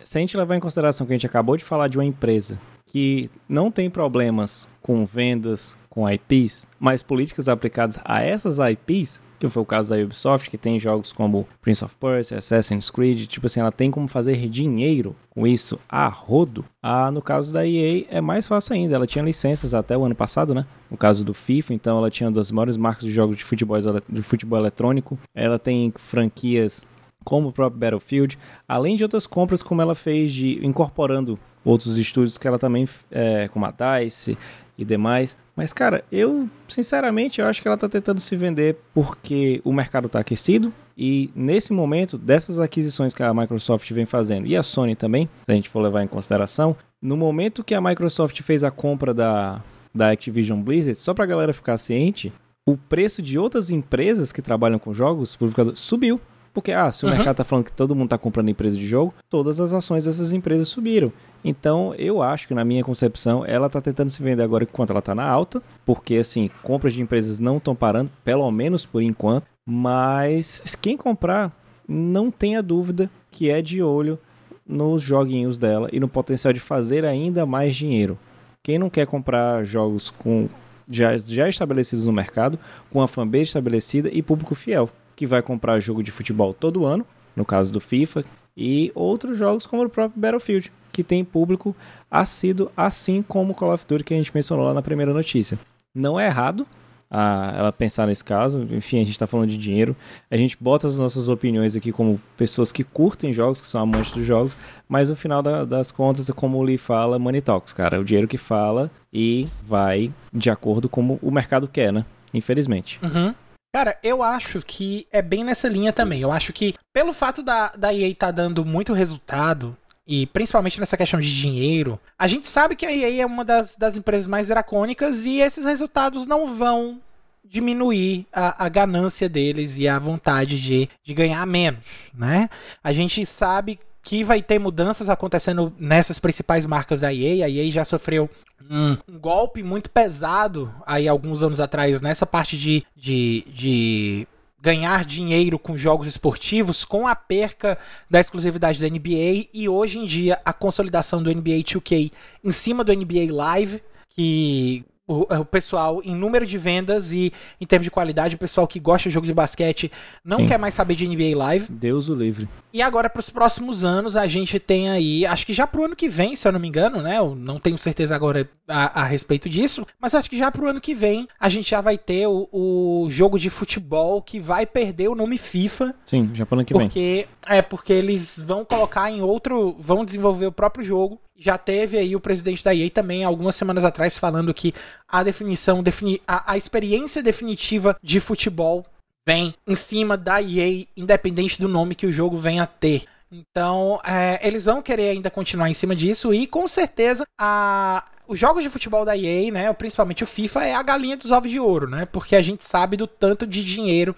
[0.03, 2.59] se a gente levar em consideração que a gente acabou de falar de uma empresa
[2.85, 9.53] que não tem problemas com vendas, com IPs, mas políticas aplicadas a essas IPs, que
[9.53, 13.45] foi o caso da Ubisoft, que tem jogos como Prince of Persia, Assassin's Creed, tipo
[13.45, 16.65] assim, ela tem como fazer dinheiro com isso a rodo.
[16.81, 20.15] Ah, no caso da EA é mais fácil ainda, ela tinha licenças até o ano
[20.15, 20.65] passado, né?
[20.89, 23.77] No caso do FIFA, então ela tinha uma das maiores marcas de jogos de futebol,
[24.09, 25.17] de futebol eletrônico.
[25.33, 26.85] Ela tem franquias
[27.23, 32.37] como o próprio Battlefield, além de outras compras como ela fez de incorporando outros estúdios
[32.37, 34.37] que ela também, é, como a DICE,
[34.81, 35.37] e demais.
[35.55, 40.09] Mas, cara, eu, sinceramente, eu acho que ela tá tentando se vender porque o mercado
[40.09, 40.73] tá aquecido.
[40.97, 45.51] E nesse momento, dessas aquisições que a Microsoft vem fazendo, e a Sony também, se
[45.51, 49.61] a gente for levar em consideração, no momento que a Microsoft fez a compra da,
[49.93, 52.31] da Activision Blizzard, só pra galera ficar ciente,
[52.67, 55.37] o preço de outras empresas que trabalham com jogos
[55.75, 56.21] subiu.
[56.53, 57.15] Porque, ah, se o uhum.
[57.15, 60.33] mercado tá falando que todo mundo tá comprando empresa de jogo, todas as ações dessas
[60.33, 61.11] empresas subiram.
[61.43, 64.99] Então, eu acho que na minha concepção, ela está tentando se vender agora enquanto ela
[64.99, 69.45] está na alta, porque assim, compras de empresas não estão parando, pelo menos por enquanto,
[69.65, 71.51] mas quem comprar,
[71.87, 74.19] não tenha dúvida que é de olho
[74.67, 78.17] nos joguinhos dela e no potencial de fazer ainda mais dinheiro.
[78.63, 80.47] Quem não quer comprar jogos com
[80.89, 82.59] já, já estabelecidos no mercado,
[82.91, 84.89] com a fanbase estabelecida e público fiel,
[85.21, 87.05] que vai comprar jogo de futebol todo ano,
[87.35, 88.25] no caso do FIFA,
[88.57, 91.75] e outros jogos como o próprio Battlefield, que tem público
[92.09, 95.59] assíduo, assim como o Call of Duty que a gente mencionou lá na primeira notícia.
[95.93, 96.65] Não é errado
[97.07, 99.95] a, ela pensar nesse caso, enfim, a gente está falando de dinheiro,
[100.31, 104.11] a gente bota as nossas opiniões aqui como pessoas que curtem jogos, que são amantes
[104.11, 104.57] dos jogos,
[104.89, 108.03] mas no final da, das contas, como o Lee fala, money talks, cara, é o
[108.03, 112.03] dinheiro que fala e vai de acordo com o mercado quer, né?
[112.33, 112.99] Infelizmente.
[113.03, 113.35] Uhum.
[113.73, 116.21] Cara, eu acho que é bem nessa linha também.
[116.21, 120.97] Eu acho que, pelo fato da, da EA tá dando muito resultado, e principalmente nessa
[120.97, 124.49] questão de dinheiro, a gente sabe que a EA é uma das, das empresas mais
[124.49, 126.99] dracônicas e esses resultados não vão
[127.45, 132.49] diminuir a, a, ganância deles e a vontade de, de ganhar menos, né?
[132.83, 137.45] A gente sabe que vai ter mudanças acontecendo nessas principais marcas da EA.
[137.45, 138.29] A EA já sofreu
[138.69, 144.27] um, um golpe muito pesado aí alguns anos atrás nessa parte de, de, de
[144.61, 147.77] ganhar dinheiro com jogos esportivos com a perca
[148.09, 152.11] da exclusividade da NBA e hoje em dia a consolidação do NBA 2K
[152.43, 157.65] em cima do NBA Live, que o, o, pessoal em número de vendas e em
[157.65, 159.91] termos de qualidade, o pessoal que gosta de jogo de basquete
[160.23, 160.47] não Sim.
[160.47, 161.67] quer mais saber de NBA Live.
[161.69, 162.47] Deus o livre.
[162.73, 165.95] E agora, para os próximos anos, a gente tem aí, acho que já pro ano
[165.95, 167.17] que vem, se eu não me engano, né?
[167.17, 170.79] Eu não tenho certeza agora a, a respeito disso, mas acho que já pro ano
[170.79, 175.09] que vem a gente já vai ter o, o jogo de futebol que vai perder
[175.09, 175.93] o nome FIFA.
[176.05, 177.57] Sim, já pro ano que porque, vem.
[177.57, 179.75] É, porque eles vão colocar em outro.
[179.79, 183.83] vão desenvolver o próprio jogo já teve aí o presidente da EA também algumas semanas
[183.83, 184.75] atrás falando que
[185.07, 188.85] a definição, defini a, a experiência definitiva de futebol
[189.25, 193.05] vem em cima da EA, independente do nome que o jogo venha a ter.
[193.31, 198.37] Então, é, eles vão querer ainda continuar em cima disso e com certeza a, os
[198.37, 201.59] jogos de futebol da EA, né, principalmente o FIFA, é a galinha dos ovos de
[201.59, 202.05] ouro, né?
[202.05, 204.15] Porque a gente sabe do tanto de dinheiro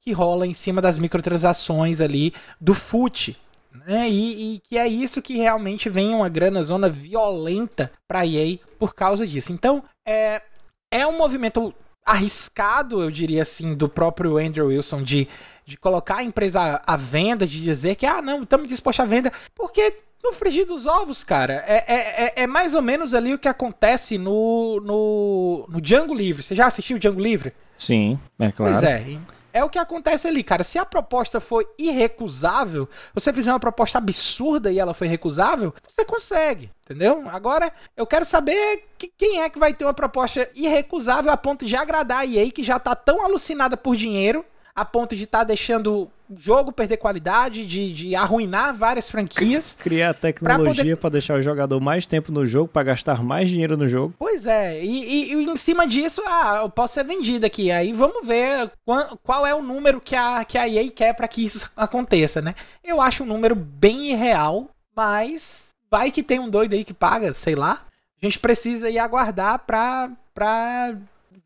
[0.00, 3.36] que rola em cima das microtransações ali do FUT,
[3.74, 4.08] né?
[4.08, 8.94] E, e, que é isso que realmente vem uma grana zona violenta para EA por
[8.94, 9.52] causa disso.
[9.52, 10.42] Então, é,
[10.90, 15.26] é um movimento arriscado, eu diria assim, do próprio Andrew Wilson de,
[15.64, 19.32] de colocar a empresa à venda, de dizer que, ah, não, estamos dispostos à venda,
[19.54, 23.38] porque no frigir dos ovos, cara, é, é, é, é, mais ou menos ali o
[23.38, 26.42] que acontece no, no, no Django Livre.
[26.42, 27.52] Você já assistiu o Django Livre?
[27.76, 28.72] Sim, é claro.
[28.72, 29.18] Pois é.
[29.54, 30.64] É o que acontece ali, cara.
[30.64, 36.04] Se a proposta foi irrecusável, você fizer uma proposta absurda e ela foi recusável, você
[36.04, 37.22] consegue, entendeu?
[37.28, 41.64] Agora, eu quero saber que, quem é que vai ter uma proposta irrecusável a ponto
[41.64, 45.38] de agradar a EA, que já tá tão alucinada por dinheiro, a ponto de estar
[45.38, 49.76] tá deixando o jogo perder qualidade, de, de arruinar várias franquias.
[49.78, 51.12] Criar tecnologia para poder...
[51.12, 54.14] deixar o jogador mais tempo no jogo, para gastar mais dinheiro no jogo.
[54.18, 57.70] Pois é, e, e, e, em cima disso, ah, eu posso ser vendido aqui.
[57.70, 61.28] Aí vamos ver qual, qual é o número que a, que a EA quer para
[61.28, 62.54] que isso aconteça, né?
[62.82, 67.32] Eu acho um número bem irreal, mas vai que tem um doido aí que paga,
[67.32, 67.82] sei lá.
[68.20, 70.96] A gente precisa ir aguardar pra, pra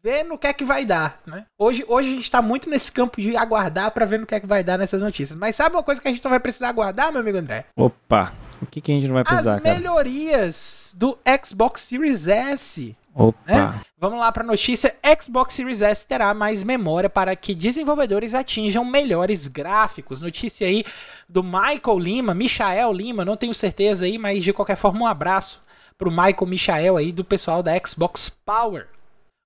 [0.02, 1.44] ver no que é que vai dar, né?
[1.58, 4.40] Hoje, hoje a gente tá muito nesse campo de aguardar para ver no que é
[4.40, 5.38] que vai dar nessas notícias.
[5.38, 7.66] Mas sabe uma coisa que a gente não vai precisar aguardar, meu amigo André?
[7.76, 8.32] Opa,
[8.62, 9.74] o que, que a gente não vai precisar, As cara?
[9.74, 12.96] melhorias do Xbox Series S.
[13.14, 13.80] Opa, né?
[13.98, 14.94] Vamos lá para a notícia.
[15.20, 20.20] Xbox Series S terá mais memória para que desenvolvedores atinjam melhores gráficos.
[20.20, 20.84] Notícia aí
[21.28, 25.60] do Michael Lima, Michael Lima, não tenho certeza aí, mas de qualquer forma um abraço
[25.96, 28.86] pro Michael Michael aí do pessoal da Xbox Power.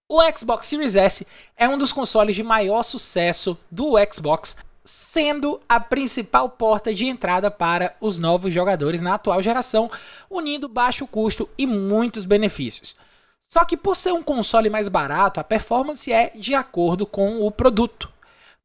[0.09, 1.27] O Xbox Series S
[1.57, 7.51] é um dos consoles de maior sucesso do Xbox, sendo a principal porta de entrada
[7.51, 9.91] para os novos jogadores na atual geração,
[10.29, 12.95] unindo baixo custo e muitos benefícios.
[13.49, 17.51] Só que por ser um console mais barato, a performance é de acordo com o
[17.51, 18.11] produto.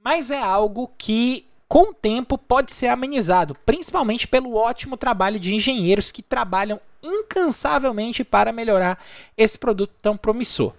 [0.04, 5.56] Mas é algo que com o tempo pode ser amenizado, principalmente pelo ótimo trabalho de
[5.56, 9.02] engenheiros que trabalham incansavelmente para melhorar
[9.38, 10.74] esse produto tão promissor.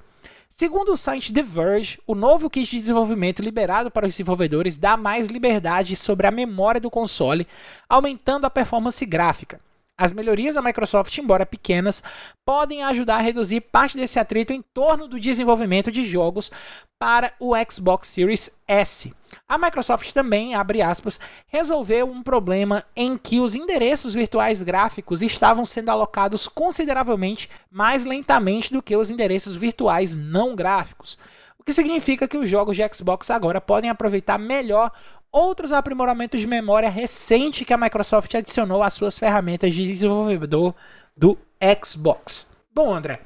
[0.51, 4.97] Segundo o site The Verge, o novo kit de desenvolvimento liberado para os desenvolvedores dá
[4.97, 7.47] mais liberdade sobre a memória do console,
[7.89, 9.61] aumentando a performance gráfica.
[10.01, 12.05] As melhorias da Microsoft, embora pequenas,
[12.45, 16.53] podem ajudar a reduzir parte desse atrito em torno do desenvolvimento de jogos
[16.97, 19.13] para o Xbox Series S.
[19.49, 21.19] A Microsoft também, abre aspas,
[21.49, 28.73] resolveu um problema em que os endereços virtuais gráficos estavam sendo alocados consideravelmente mais lentamente
[28.73, 31.19] do que os endereços virtuais não gráficos.
[31.59, 34.93] O que significa que os jogos de Xbox agora podem aproveitar melhor
[35.33, 40.75] outros aprimoramentos de memória recente que a Microsoft adicionou às suas ferramentas de desenvolvedor
[41.17, 41.39] do
[41.85, 42.53] Xbox.
[42.73, 43.21] Bom, André,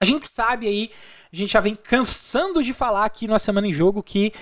[0.00, 0.90] a gente sabe aí,
[1.32, 4.32] a gente já vem cansando de falar aqui na Semana em Jogo que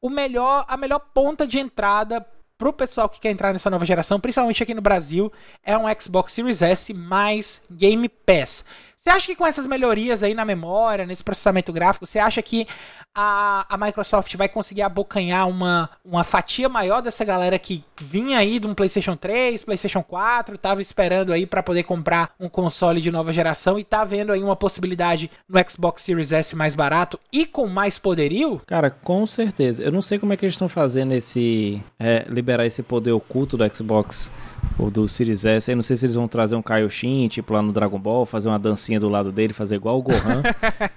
[0.00, 4.20] o melhor, a melhor ponta de entrada pro pessoal que quer entrar nessa nova geração,
[4.20, 8.64] principalmente aqui no Brasil, é um Xbox Series S mais Game Pass.
[9.04, 12.66] Você acha que com essas melhorias aí na memória, nesse processamento gráfico, você acha que
[13.14, 18.58] a, a Microsoft vai conseguir abocanhar uma, uma fatia maior dessa galera que vinha aí
[18.58, 23.10] de um PlayStation 3, PlayStation 4, tava esperando aí para poder comprar um console de
[23.10, 27.44] nova geração e tá vendo aí uma possibilidade no Xbox Series S mais barato e
[27.44, 28.62] com mais poderio?
[28.66, 29.82] Cara, com certeza.
[29.82, 31.78] Eu não sei como é que eles estão fazendo esse.
[32.00, 34.32] É, liberar esse poder oculto do Xbox
[34.78, 35.70] ou do Series S.
[35.70, 38.48] Eu não sei se eles vão trazer um Kaioshin, tipo lá no Dragon Ball, fazer
[38.48, 40.42] uma dancinha do lado dele, fazer igual o Gohan.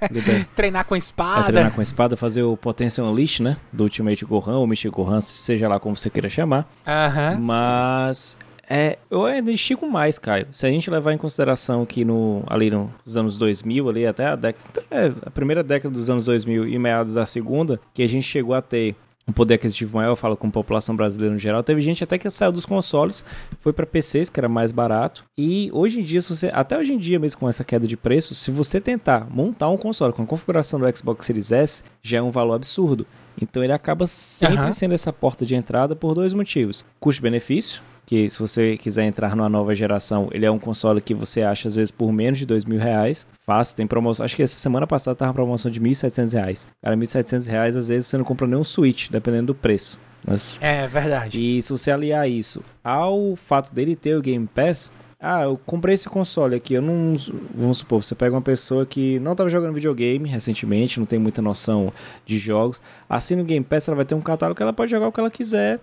[0.56, 1.42] Treinar com a espada.
[1.42, 3.58] É, treinar com a espada, fazer o Potential Unleash, né?
[3.72, 6.68] Do Ultimate Gohan, ou Mythic Gohan, seja lá como você queira chamar.
[6.86, 7.38] Aham.
[7.40, 8.38] Mas.
[8.70, 10.48] É, eu ainda estico mais, Caio.
[10.52, 14.36] Se a gente levar em consideração que no, ali nos anos 2000, ali até a
[14.36, 18.26] década, é, a primeira década dos anos 2000 e meados da segunda, que a gente
[18.26, 18.94] chegou a ter
[19.28, 21.62] um poder aquisitivo maior, eu falo com a população brasileira no geral.
[21.62, 23.26] Teve gente até que saiu dos consoles,
[23.60, 25.26] foi para PCs, que era mais barato.
[25.38, 27.98] E hoje em dia, se você, até hoje em dia mesmo com essa queda de
[27.98, 32.20] preço, se você tentar montar um console com a configuração do Xbox Series S, já
[32.20, 33.06] é um valor absurdo.
[33.40, 34.72] Então ele acaba sempre Aham.
[34.72, 39.49] sendo essa porta de entrada por dois motivos: custo-benefício, que se você quiser entrar numa
[39.49, 42.64] nova geração, ele é um console que você acha às vezes por menos de dois
[42.64, 43.28] mil reais.
[43.45, 44.24] Fácil, tem promoção.
[44.24, 46.68] Acho que essa semana passada tava uma promoção de 1.700 reais.
[46.82, 49.99] Cara, 1.700 reais às vezes você não compra nem um Switch, dependendo do preço.
[50.26, 50.58] Mas...
[50.62, 51.39] É verdade.
[51.39, 54.89] E se você aliar isso ao fato dele ter o Game Pass,
[55.20, 57.16] ah, eu comprei esse console aqui, eu não.
[57.53, 61.41] Vamos supor, você pega uma pessoa que não estava jogando videogame recentemente, não tem muita
[61.41, 61.91] noção
[62.26, 62.80] de jogos.
[63.10, 65.20] Assina o Game Pass, ela vai ter um catálogo que ela pode jogar o que
[65.20, 65.80] ela quiser,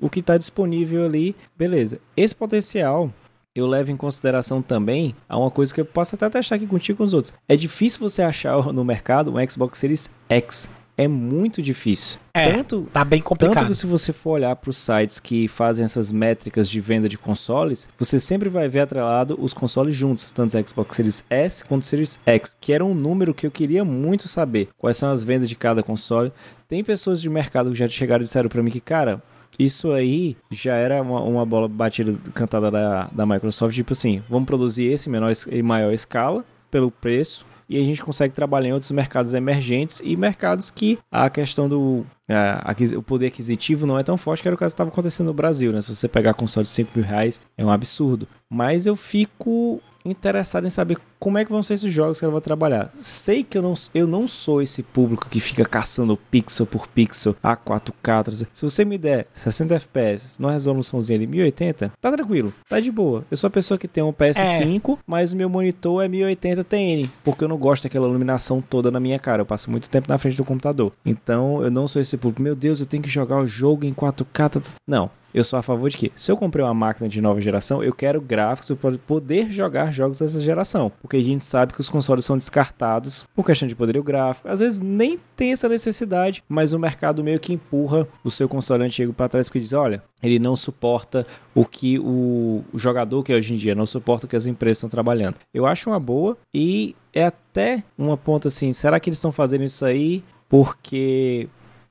[0.00, 2.00] o que está disponível ali, beleza.
[2.16, 3.12] Esse potencial
[3.54, 6.96] eu levo em consideração também a uma coisa que eu posso até testar aqui contigo
[6.96, 7.34] e com os outros.
[7.48, 10.68] É difícil você achar no mercado um Xbox Series X.
[10.96, 12.18] É muito difícil.
[12.34, 13.54] É, Tanto Tá bem complicado.
[13.58, 17.08] tanto que se você for olhar para os sites que fazem essas métricas de venda
[17.08, 21.64] de consoles, você sempre vai ver atrelado os consoles juntos, tanto o Xbox Series S
[21.64, 24.70] quanto Series X, que era um número que eu queria muito saber.
[24.76, 26.32] Quais são as vendas de cada console.
[26.66, 29.22] Tem pessoas de mercado que já chegaram e disseram para mim que, cara,
[29.58, 34.46] isso aí já era uma, uma bola batida cantada da, da Microsoft, tipo assim, vamos
[34.46, 38.90] produzir esse menor, em maior escala, pelo preço, e a gente consegue trabalhar em outros
[38.90, 44.16] mercados emergentes e mercados que a questão do é, o poder aquisitivo não é tão
[44.16, 45.82] forte que era o caso que estava acontecendo no Brasil, né?
[45.82, 48.26] Se você pegar console de 5 mil reais, é um absurdo.
[48.48, 52.32] Mas eu fico interessado em saber como é que vão ser esses jogos que ela
[52.32, 52.92] vai trabalhar.
[53.00, 57.34] Sei que eu não, eu não sou esse público que fica caçando pixel por pixel
[57.42, 58.24] a 4K.
[58.24, 58.46] 300.
[58.52, 63.24] Se você me der 60 FPS numa resoluçãozinha de 1080, tá tranquilo, tá de boa.
[63.30, 67.08] Eu sou a pessoa que tem um PS5, mas o meu monitor é 1080 TN,
[67.24, 69.42] porque eu não gosto daquela iluminação toda na minha cara.
[69.42, 70.92] Eu passo muito tempo na frente do computador.
[71.04, 72.42] Então eu não sou esse público.
[72.42, 74.48] Meu Deus, eu tenho que jogar o jogo em 4K.
[74.48, 75.10] tá- Não.
[75.34, 77.92] Eu sou a favor de que, se eu comprei uma máquina de nova geração, eu
[77.92, 80.90] quero gráficos para poder jogar jogos dessa geração.
[81.08, 84.46] Porque a gente sabe que os consoles são descartados por questão de poderio gráfico.
[84.46, 88.84] Às vezes nem tem essa necessidade, mas o mercado meio que empurra o seu console
[88.84, 93.36] antigo para trás porque diz, olha, ele não suporta o que o jogador que é
[93.36, 95.36] hoje em dia não suporta o que as empresas estão trabalhando.
[95.52, 99.64] Eu acho uma boa e é até uma ponta assim, será que eles estão fazendo
[99.64, 101.48] isso aí porque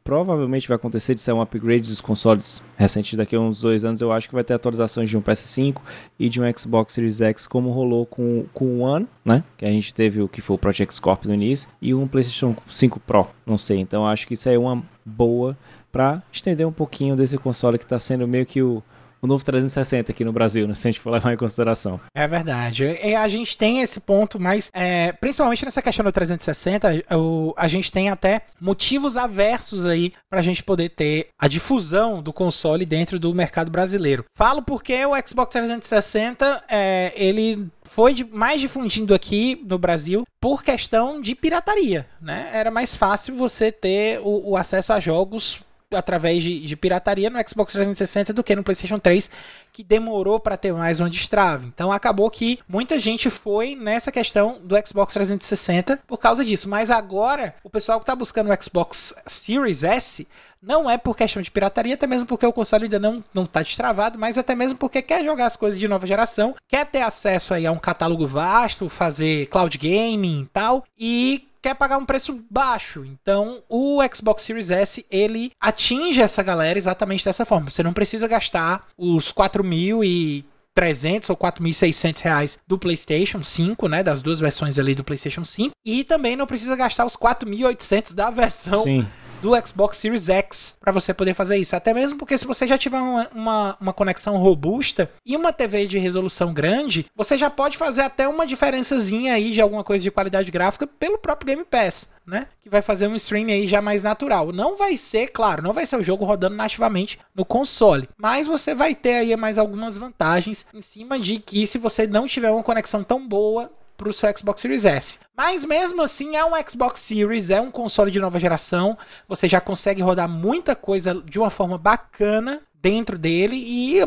[0.08, 4.00] provavelmente vai acontecer de sair um upgrade dos consoles recentes daqui a uns dois anos.
[4.00, 5.82] Eu acho que vai ter atualizações de um PS5
[6.18, 9.44] e de um Xbox Series X, como rolou com, com o One, né?
[9.58, 12.56] Que a gente teve o que foi o Project Scorpio no início, e um PlayStation
[12.70, 13.82] 5 Pro, não sei.
[13.82, 15.58] Então acho que isso aí é uma boa
[15.92, 18.82] para estender um pouquinho desse console que está sendo meio que o
[19.22, 20.76] o novo 360 aqui no Brasil, né?
[20.76, 22.00] Se a gente for levar em consideração.
[22.16, 22.84] É verdade.
[23.04, 27.68] E a gente tem esse ponto, mas é, principalmente nessa questão do 360, o, a
[27.68, 32.86] gente tem até motivos aversos aí para a gente poder ter a difusão do console
[32.86, 34.26] dentro do mercado brasileiro.
[34.36, 41.20] Falo porque o Xbox 360 é, ele foi mais difundido aqui no Brasil por questão
[41.20, 42.50] de pirataria, né?
[42.54, 45.62] Era mais fácil você ter o, o acesso a jogos
[45.94, 49.30] através de, de, pirataria no Xbox 360 do que no PlayStation 3,
[49.72, 51.68] que demorou para ter mais um destrave.
[51.68, 56.68] Então acabou que muita gente foi nessa questão do Xbox 360 por causa disso.
[56.68, 60.28] Mas agora, o pessoal que está buscando o Xbox Series S
[60.62, 63.62] não é por questão de pirataria, até mesmo porque o console ainda não, não tá
[63.62, 67.54] destravado, mas até mesmo porque quer jogar as coisas de nova geração, quer ter acesso
[67.54, 72.42] aí a um catálogo vasto, fazer cloud gaming e tal, e quer pagar um preço
[72.50, 73.04] baixo.
[73.06, 77.70] Então, o Xbox Series S, ele atinge essa galera exatamente dessa forma.
[77.70, 83.88] Você não precisa gastar os 4 mil e 300 ou 4.600 reais do PlayStation 5,
[83.90, 88.14] né, das duas versões ali do PlayStation 5, e também não precisa gastar os 4.800
[88.14, 89.06] da versão Sim
[89.42, 91.76] do Xbox Series X para você poder fazer isso.
[91.76, 95.88] Até mesmo porque se você já tiver uma, uma, uma, conexão robusta e uma TV
[95.88, 100.12] de resolução grande, você já pode fazer até uma diferençazinha aí de alguma coisa de
[100.12, 102.16] qualidade gráfica pelo próprio Game Pass.
[102.26, 102.48] Né?
[102.62, 104.52] Que vai fazer um stream aí já mais natural.
[104.52, 108.76] Não vai ser, claro, não vai ser o jogo rodando nativamente no console, mas você
[108.76, 112.64] vai ter aí mais algumas vantagens em cima de que se você não tiver uma
[112.64, 115.20] conexão tão boa para o seu Xbox Series S.
[115.36, 118.98] Mas mesmo assim é um Xbox Series, é um console de nova geração.
[119.28, 124.00] Você já consegue rodar muita coisa de uma forma bacana dentro dele e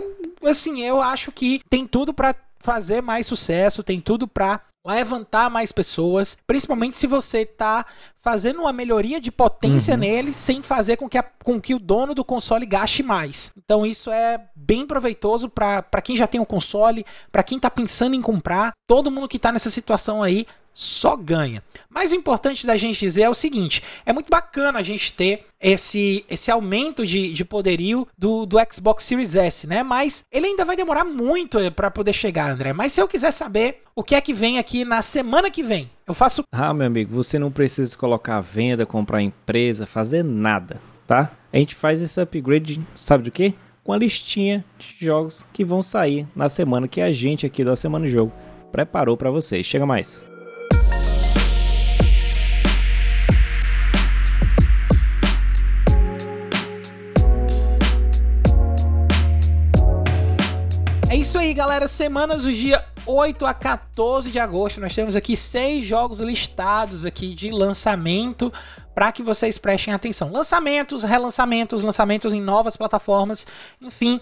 [0.46, 5.72] assim eu acho que tem tudo para fazer mais sucesso, tem tudo para levantar mais
[5.72, 7.84] pessoas, principalmente se você está
[8.16, 10.00] fazendo uma melhoria de potência uhum.
[10.00, 13.52] nele sem fazer com que, a, com que o dono do console gaste mais.
[13.56, 18.14] Então isso é bem proveitoso para quem já tem um console, para quem está pensando
[18.14, 20.46] em comprar, todo mundo que está nessa situação aí
[20.80, 21.62] só ganha.
[21.90, 25.44] Mas o importante da gente dizer é o seguinte: é muito bacana a gente ter
[25.60, 29.82] esse, esse aumento de, de poderio do, do Xbox Series S, né?
[29.82, 32.72] Mas ele ainda vai demorar muito eh, para poder chegar, André.
[32.72, 35.90] Mas se eu quiser saber o que é que vem aqui na semana que vem,
[36.06, 36.44] eu faço.
[36.50, 41.30] Ah, meu amigo, você não precisa colocar venda, comprar empresa, fazer nada, tá?
[41.52, 43.52] A gente faz esse upgrade, sabe do quê?
[43.84, 47.76] Com a listinha de jogos que vão sair na semana que a gente aqui da
[47.76, 48.32] Semana do Jogo
[48.72, 49.66] preparou para vocês.
[49.66, 50.29] Chega mais.
[61.16, 61.88] Isso aí, galera.
[61.88, 64.80] Semanas do dia 8 a 14 de agosto.
[64.80, 68.52] Nós temos aqui seis jogos listados aqui de lançamento
[68.94, 70.30] para que vocês prestem atenção.
[70.30, 73.44] Lançamentos, relançamentos, lançamentos em novas plataformas,
[73.80, 74.20] enfim,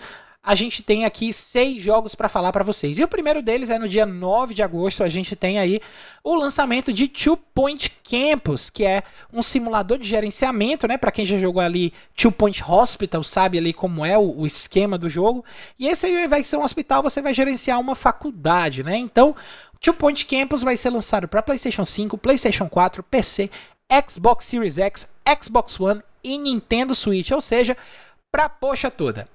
[0.48, 2.98] a gente tem aqui seis jogos para falar para vocês.
[2.98, 5.78] E o primeiro deles é no dia 9 de agosto, a gente tem aí
[6.24, 10.96] o lançamento de Two Point Campus, que é um simulador de gerenciamento, né?
[10.96, 14.96] Para quem já jogou ali Two Point Hospital, sabe ali como é o, o, esquema
[14.96, 15.44] do jogo.
[15.78, 18.96] E esse aí vai ser um hospital, você vai gerenciar uma faculdade, né?
[18.96, 19.36] Então,
[19.82, 23.50] Two Point Campus vai ser lançado para PlayStation 5, PlayStation 4, PC,
[24.08, 27.76] Xbox Series X, Xbox One e Nintendo Switch, ou seja,
[28.32, 29.28] para poxa toda.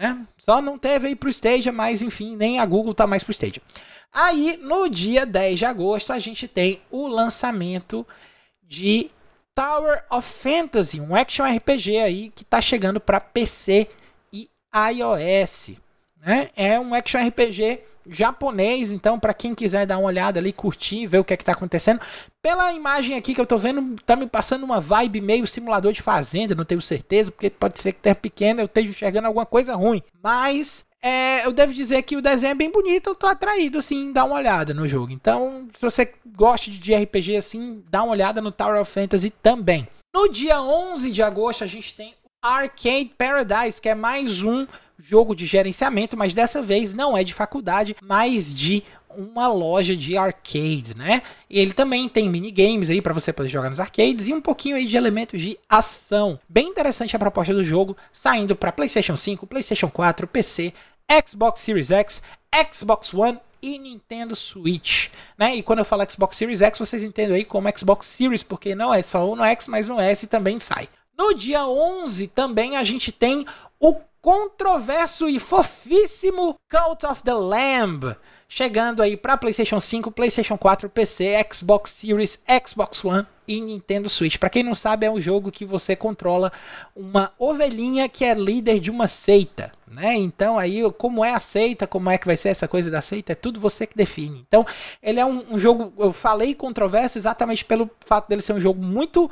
[0.00, 0.26] Né?
[0.38, 3.62] Só não teve aí pro Stadia, mas enfim, nem a Google tá mais pro Stadia.
[4.10, 8.06] Aí, no dia 10 de agosto, a gente tem o lançamento
[8.62, 9.10] de
[9.54, 13.88] Tower of Fantasy, um action RPG aí que tá chegando para PC
[14.32, 15.72] e iOS.
[16.16, 16.48] Né?
[16.56, 21.18] É um action RPG japonês, então para quem quiser dar uma olhada ali, curtir, ver
[21.18, 22.00] o que é que tá acontecendo.
[22.42, 26.00] Pela imagem aqui que eu tô vendo, tá me passando uma vibe meio simulador de
[26.00, 29.74] fazenda, não tenho certeza, porque pode ser que terra pequena eu esteja enxergando alguma coisa
[29.74, 30.02] ruim.
[30.22, 34.10] Mas é, eu devo dizer que o desenho é bem bonito, eu tô atraído assim,
[34.10, 35.12] dá uma olhada no jogo.
[35.12, 39.86] Então, se você gosta de RPG assim, dá uma olhada no Tower of Fantasy também.
[40.14, 44.66] No dia 11 de agosto a gente tem Arcade Paradise, que é mais um
[44.98, 48.82] jogo de gerenciamento, mas dessa vez não é de faculdade, mas de
[49.16, 51.22] uma loja de arcade, né?
[51.48, 54.76] E ele também tem minigames aí para você poder jogar nos arcades e um pouquinho
[54.76, 56.38] aí de elementos de ação.
[56.48, 60.72] Bem interessante a proposta do jogo, saindo para PlayStation 5, PlayStation 4, PC,
[61.26, 62.22] Xbox Series X,
[62.72, 65.54] Xbox One e Nintendo Switch, né?
[65.56, 68.92] E quando eu falo Xbox Series X, vocês entendem aí como Xbox Series, porque não
[68.92, 70.88] é só no X, mas no S também sai.
[71.16, 73.44] No dia 11 também a gente tem
[73.78, 78.16] o controverso e fofíssimo Cult of the Lamb,
[78.50, 84.38] chegando aí para PlayStation 5, PlayStation 4, PC, Xbox Series, Xbox One e Nintendo Switch.
[84.38, 86.52] Para quem não sabe, é um jogo que você controla
[86.94, 90.16] uma ovelhinha que é líder de uma seita, né?
[90.16, 93.32] Então aí como é a seita, como é que vai ser essa coisa da seita,
[93.32, 94.44] é tudo você que define.
[94.48, 94.66] Então
[95.00, 98.82] ele é um, um jogo, eu falei controverso exatamente pelo fato dele ser um jogo
[98.82, 99.30] muito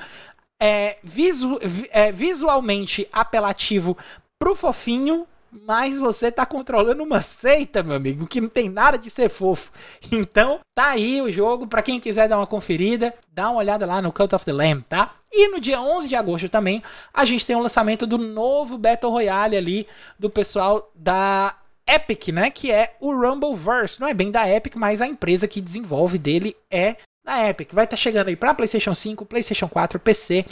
[0.61, 1.59] é, visu,
[1.91, 3.99] é, visualmente apelativo
[4.39, 9.11] pro fofinho, mas você tá controlando uma seita, meu amigo, que não tem nada de
[9.11, 9.71] ser fofo.
[10.11, 14.01] Então, tá aí o jogo, para quem quiser dar uma conferida, dá uma olhada lá
[14.03, 15.15] no Cult of the Lamb, tá?
[15.33, 16.83] E no dia 11 de agosto também,
[17.13, 19.87] a gente tem o lançamento do novo Battle Royale ali
[20.19, 21.55] do pessoal da
[21.87, 24.01] Epic, né, que é o Rumbleverse.
[24.01, 27.73] Não é bem da Epic, mas a empresa que desenvolve dele é da Epic.
[27.73, 30.47] Vai estar tá chegando aí para PlayStation 5, PlayStation 4, PC,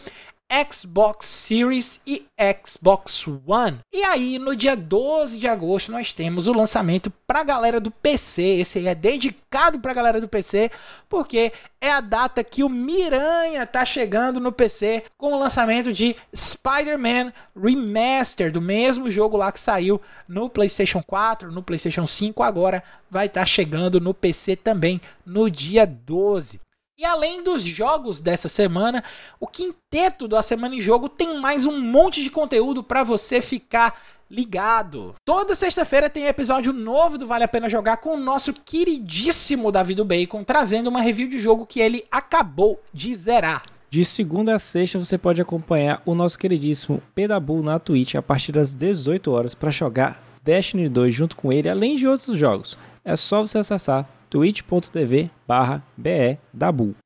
[0.70, 2.24] Xbox Series e
[2.64, 3.80] Xbox One.
[3.92, 7.90] E aí, no dia 12 de agosto, nós temos o lançamento para a galera do
[7.90, 8.42] PC.
[8.42, 10.70] Esse aí é dedicado para a galera do PC,
[11.08, 16.14] porque é a data que o Miranha tá chegando no PC com o lançamento de
[16.34, 22.82] Spider-Man Remaster, do mesmo jogo lá que saiu no PlayStation 4, no PlayStation 5, agora
[23.10, 26.60] vai estar tá chegando no PC também no dia 12.
[26.98, 29.04] E além dos jogos dessa semana,
[29.38, 34.00] o quinteto da Semana em Jogo tem mais um monte de conteúdo para você ficar
[34.30, 35.14] ligado.
[35.22, 39.94] Toda sexta-feira tem episódio novo do Vale a Pena Jogar com o nosso queridíssimo Davi
[39.94, 43.64] do Bacon, trazendo uma review de jogo que ele acabou de zerar.
[43.90, 48.52] De segunda a sexta você pode acompanhar o nosso queridíssimo Pedabu na Twitch a partir
[48.52, 52.78] das 18 horas para jogar Destiny 2 junto com ele, além de outros jogos.
[53.04, 55.82] É só você acessar twitch.tv barra.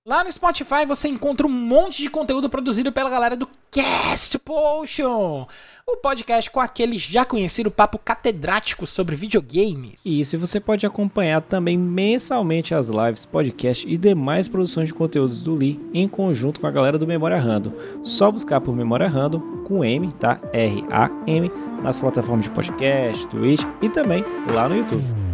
[0.07, 5.47] Lá no Spotify você encontra um monte de conteúdo produzido pela galera do Cast Potion,
[5.87, 10.01] o podcast com aquele já conhecido papo catedrático sobre videogames.
[10.05, 15.43] E se você pode acompanhar também mensalmente as lives, podcast e demais produções de conteúdos
[15.43, 17.73] do Lee em conjunto com a galera do Memória Random.
[18.03, 20.41] Só buscar por Memória Random com M, tá?
[20.53, 21.51] R-A-M,
[21.83, 25.30] nas plataformas de podcast, Twitch e também lá no YouTube.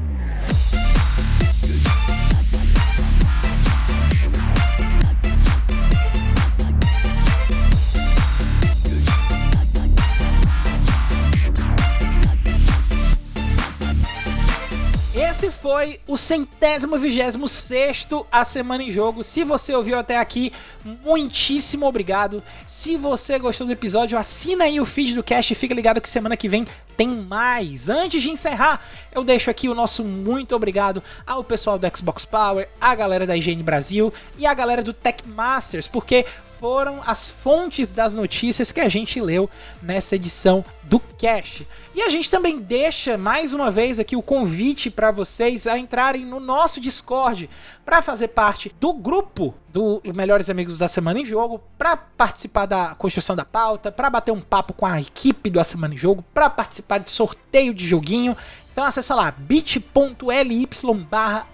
[15.67, 19.25] Foi o centésimo vigésimo sexto A Semana em Jogo.
[19.25, 20.53] Se você ouviu até aqui,
[20.85, 22.41] muitíssimo obrigado.
[22.69, 26.09] Se você gostou do episódio, assina aí o feed do cast e fica ligado que
[26.09, 27.89] semana que vem tem mais.
[27.89, 28.81] Antes de encerrar,
[29.13, 33.37] eu deixo aqui o nosso muito obrigado ao pessoal do Xbox Power, a galera da
[33.37, 36.27] IGN Brasil e a galera do Tech Masters, porque
[36.59, 39.49] foram as fontes das notícias que a gente leu
[39.83, 41.63] nessa edição do Cash.
[41.95, 46.25] E a gente também deixa mais uma vez aqui o convite para vocês a entrarem
[46.25, 47.49] no nosso Discord
[47.85, 52.95] para fazer parte do grupo do Melhores Amigos da Semana em Jogo, para participar da
[52.95, 56.25] construção da pauta, para bater um papo com a equipe do A Semana em Jogo,
[56.33, 58.37] para participar de sorteio de joguinho
[58.77, 60.69] então acessa lá bit.ly
[61.09, 61.47] barra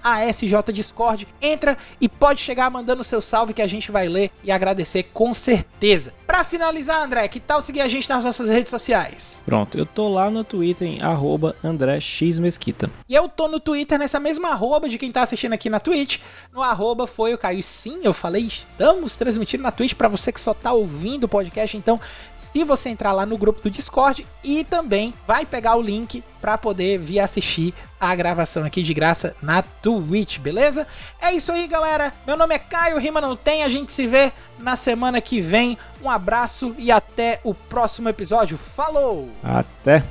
[0.72, 5.04] Discord, entra e pode chegar mandando seu salve que a gente vai ler e agradecer
[5.14, 6.12] com certeza.
[6.32, 9.38] Para finalizar, André, que tal seguir a gente nas nossas redes sociais?
[9.44, 12.88] Pronto, eu tô lá no Twitter em arroba André X Mesquita.
[13.06, 16.20] E eu tô no Twitter nessa mesma arroba de quem tá assistindo aqui na Twitch,
[16.50, 17.62] no arroba foi o Caio.
[17.62, 21.76] Sim, eu falei, estamos transmitindo na Twitch para você que só tá ouvindo o podcast,
[21.76, 22.00] então
[22.34, 26.56] se você entrar lá no grupo do Discord e também vai pegar o link para
[26.56, 30.88] poder vir assistir a gravação aqui de graça na Twitch, beleza?
[31.20, 32.12] É isso aí, galera.
[32.26, 34.32] Meu nome é Caio Rima não tem, a gente se vê
[34.62, 35.76] na semana que vem.
[36.02, 38.58] Um abraço e até o próximo episódio.
[38.76, 39.28] Falou!
[39.42, 40.02] Até!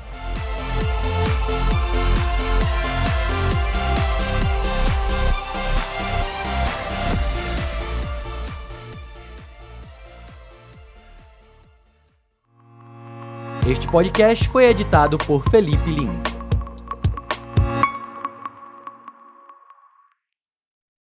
[13.68, 16.41] Este podcast foi editado por Felipe Lins.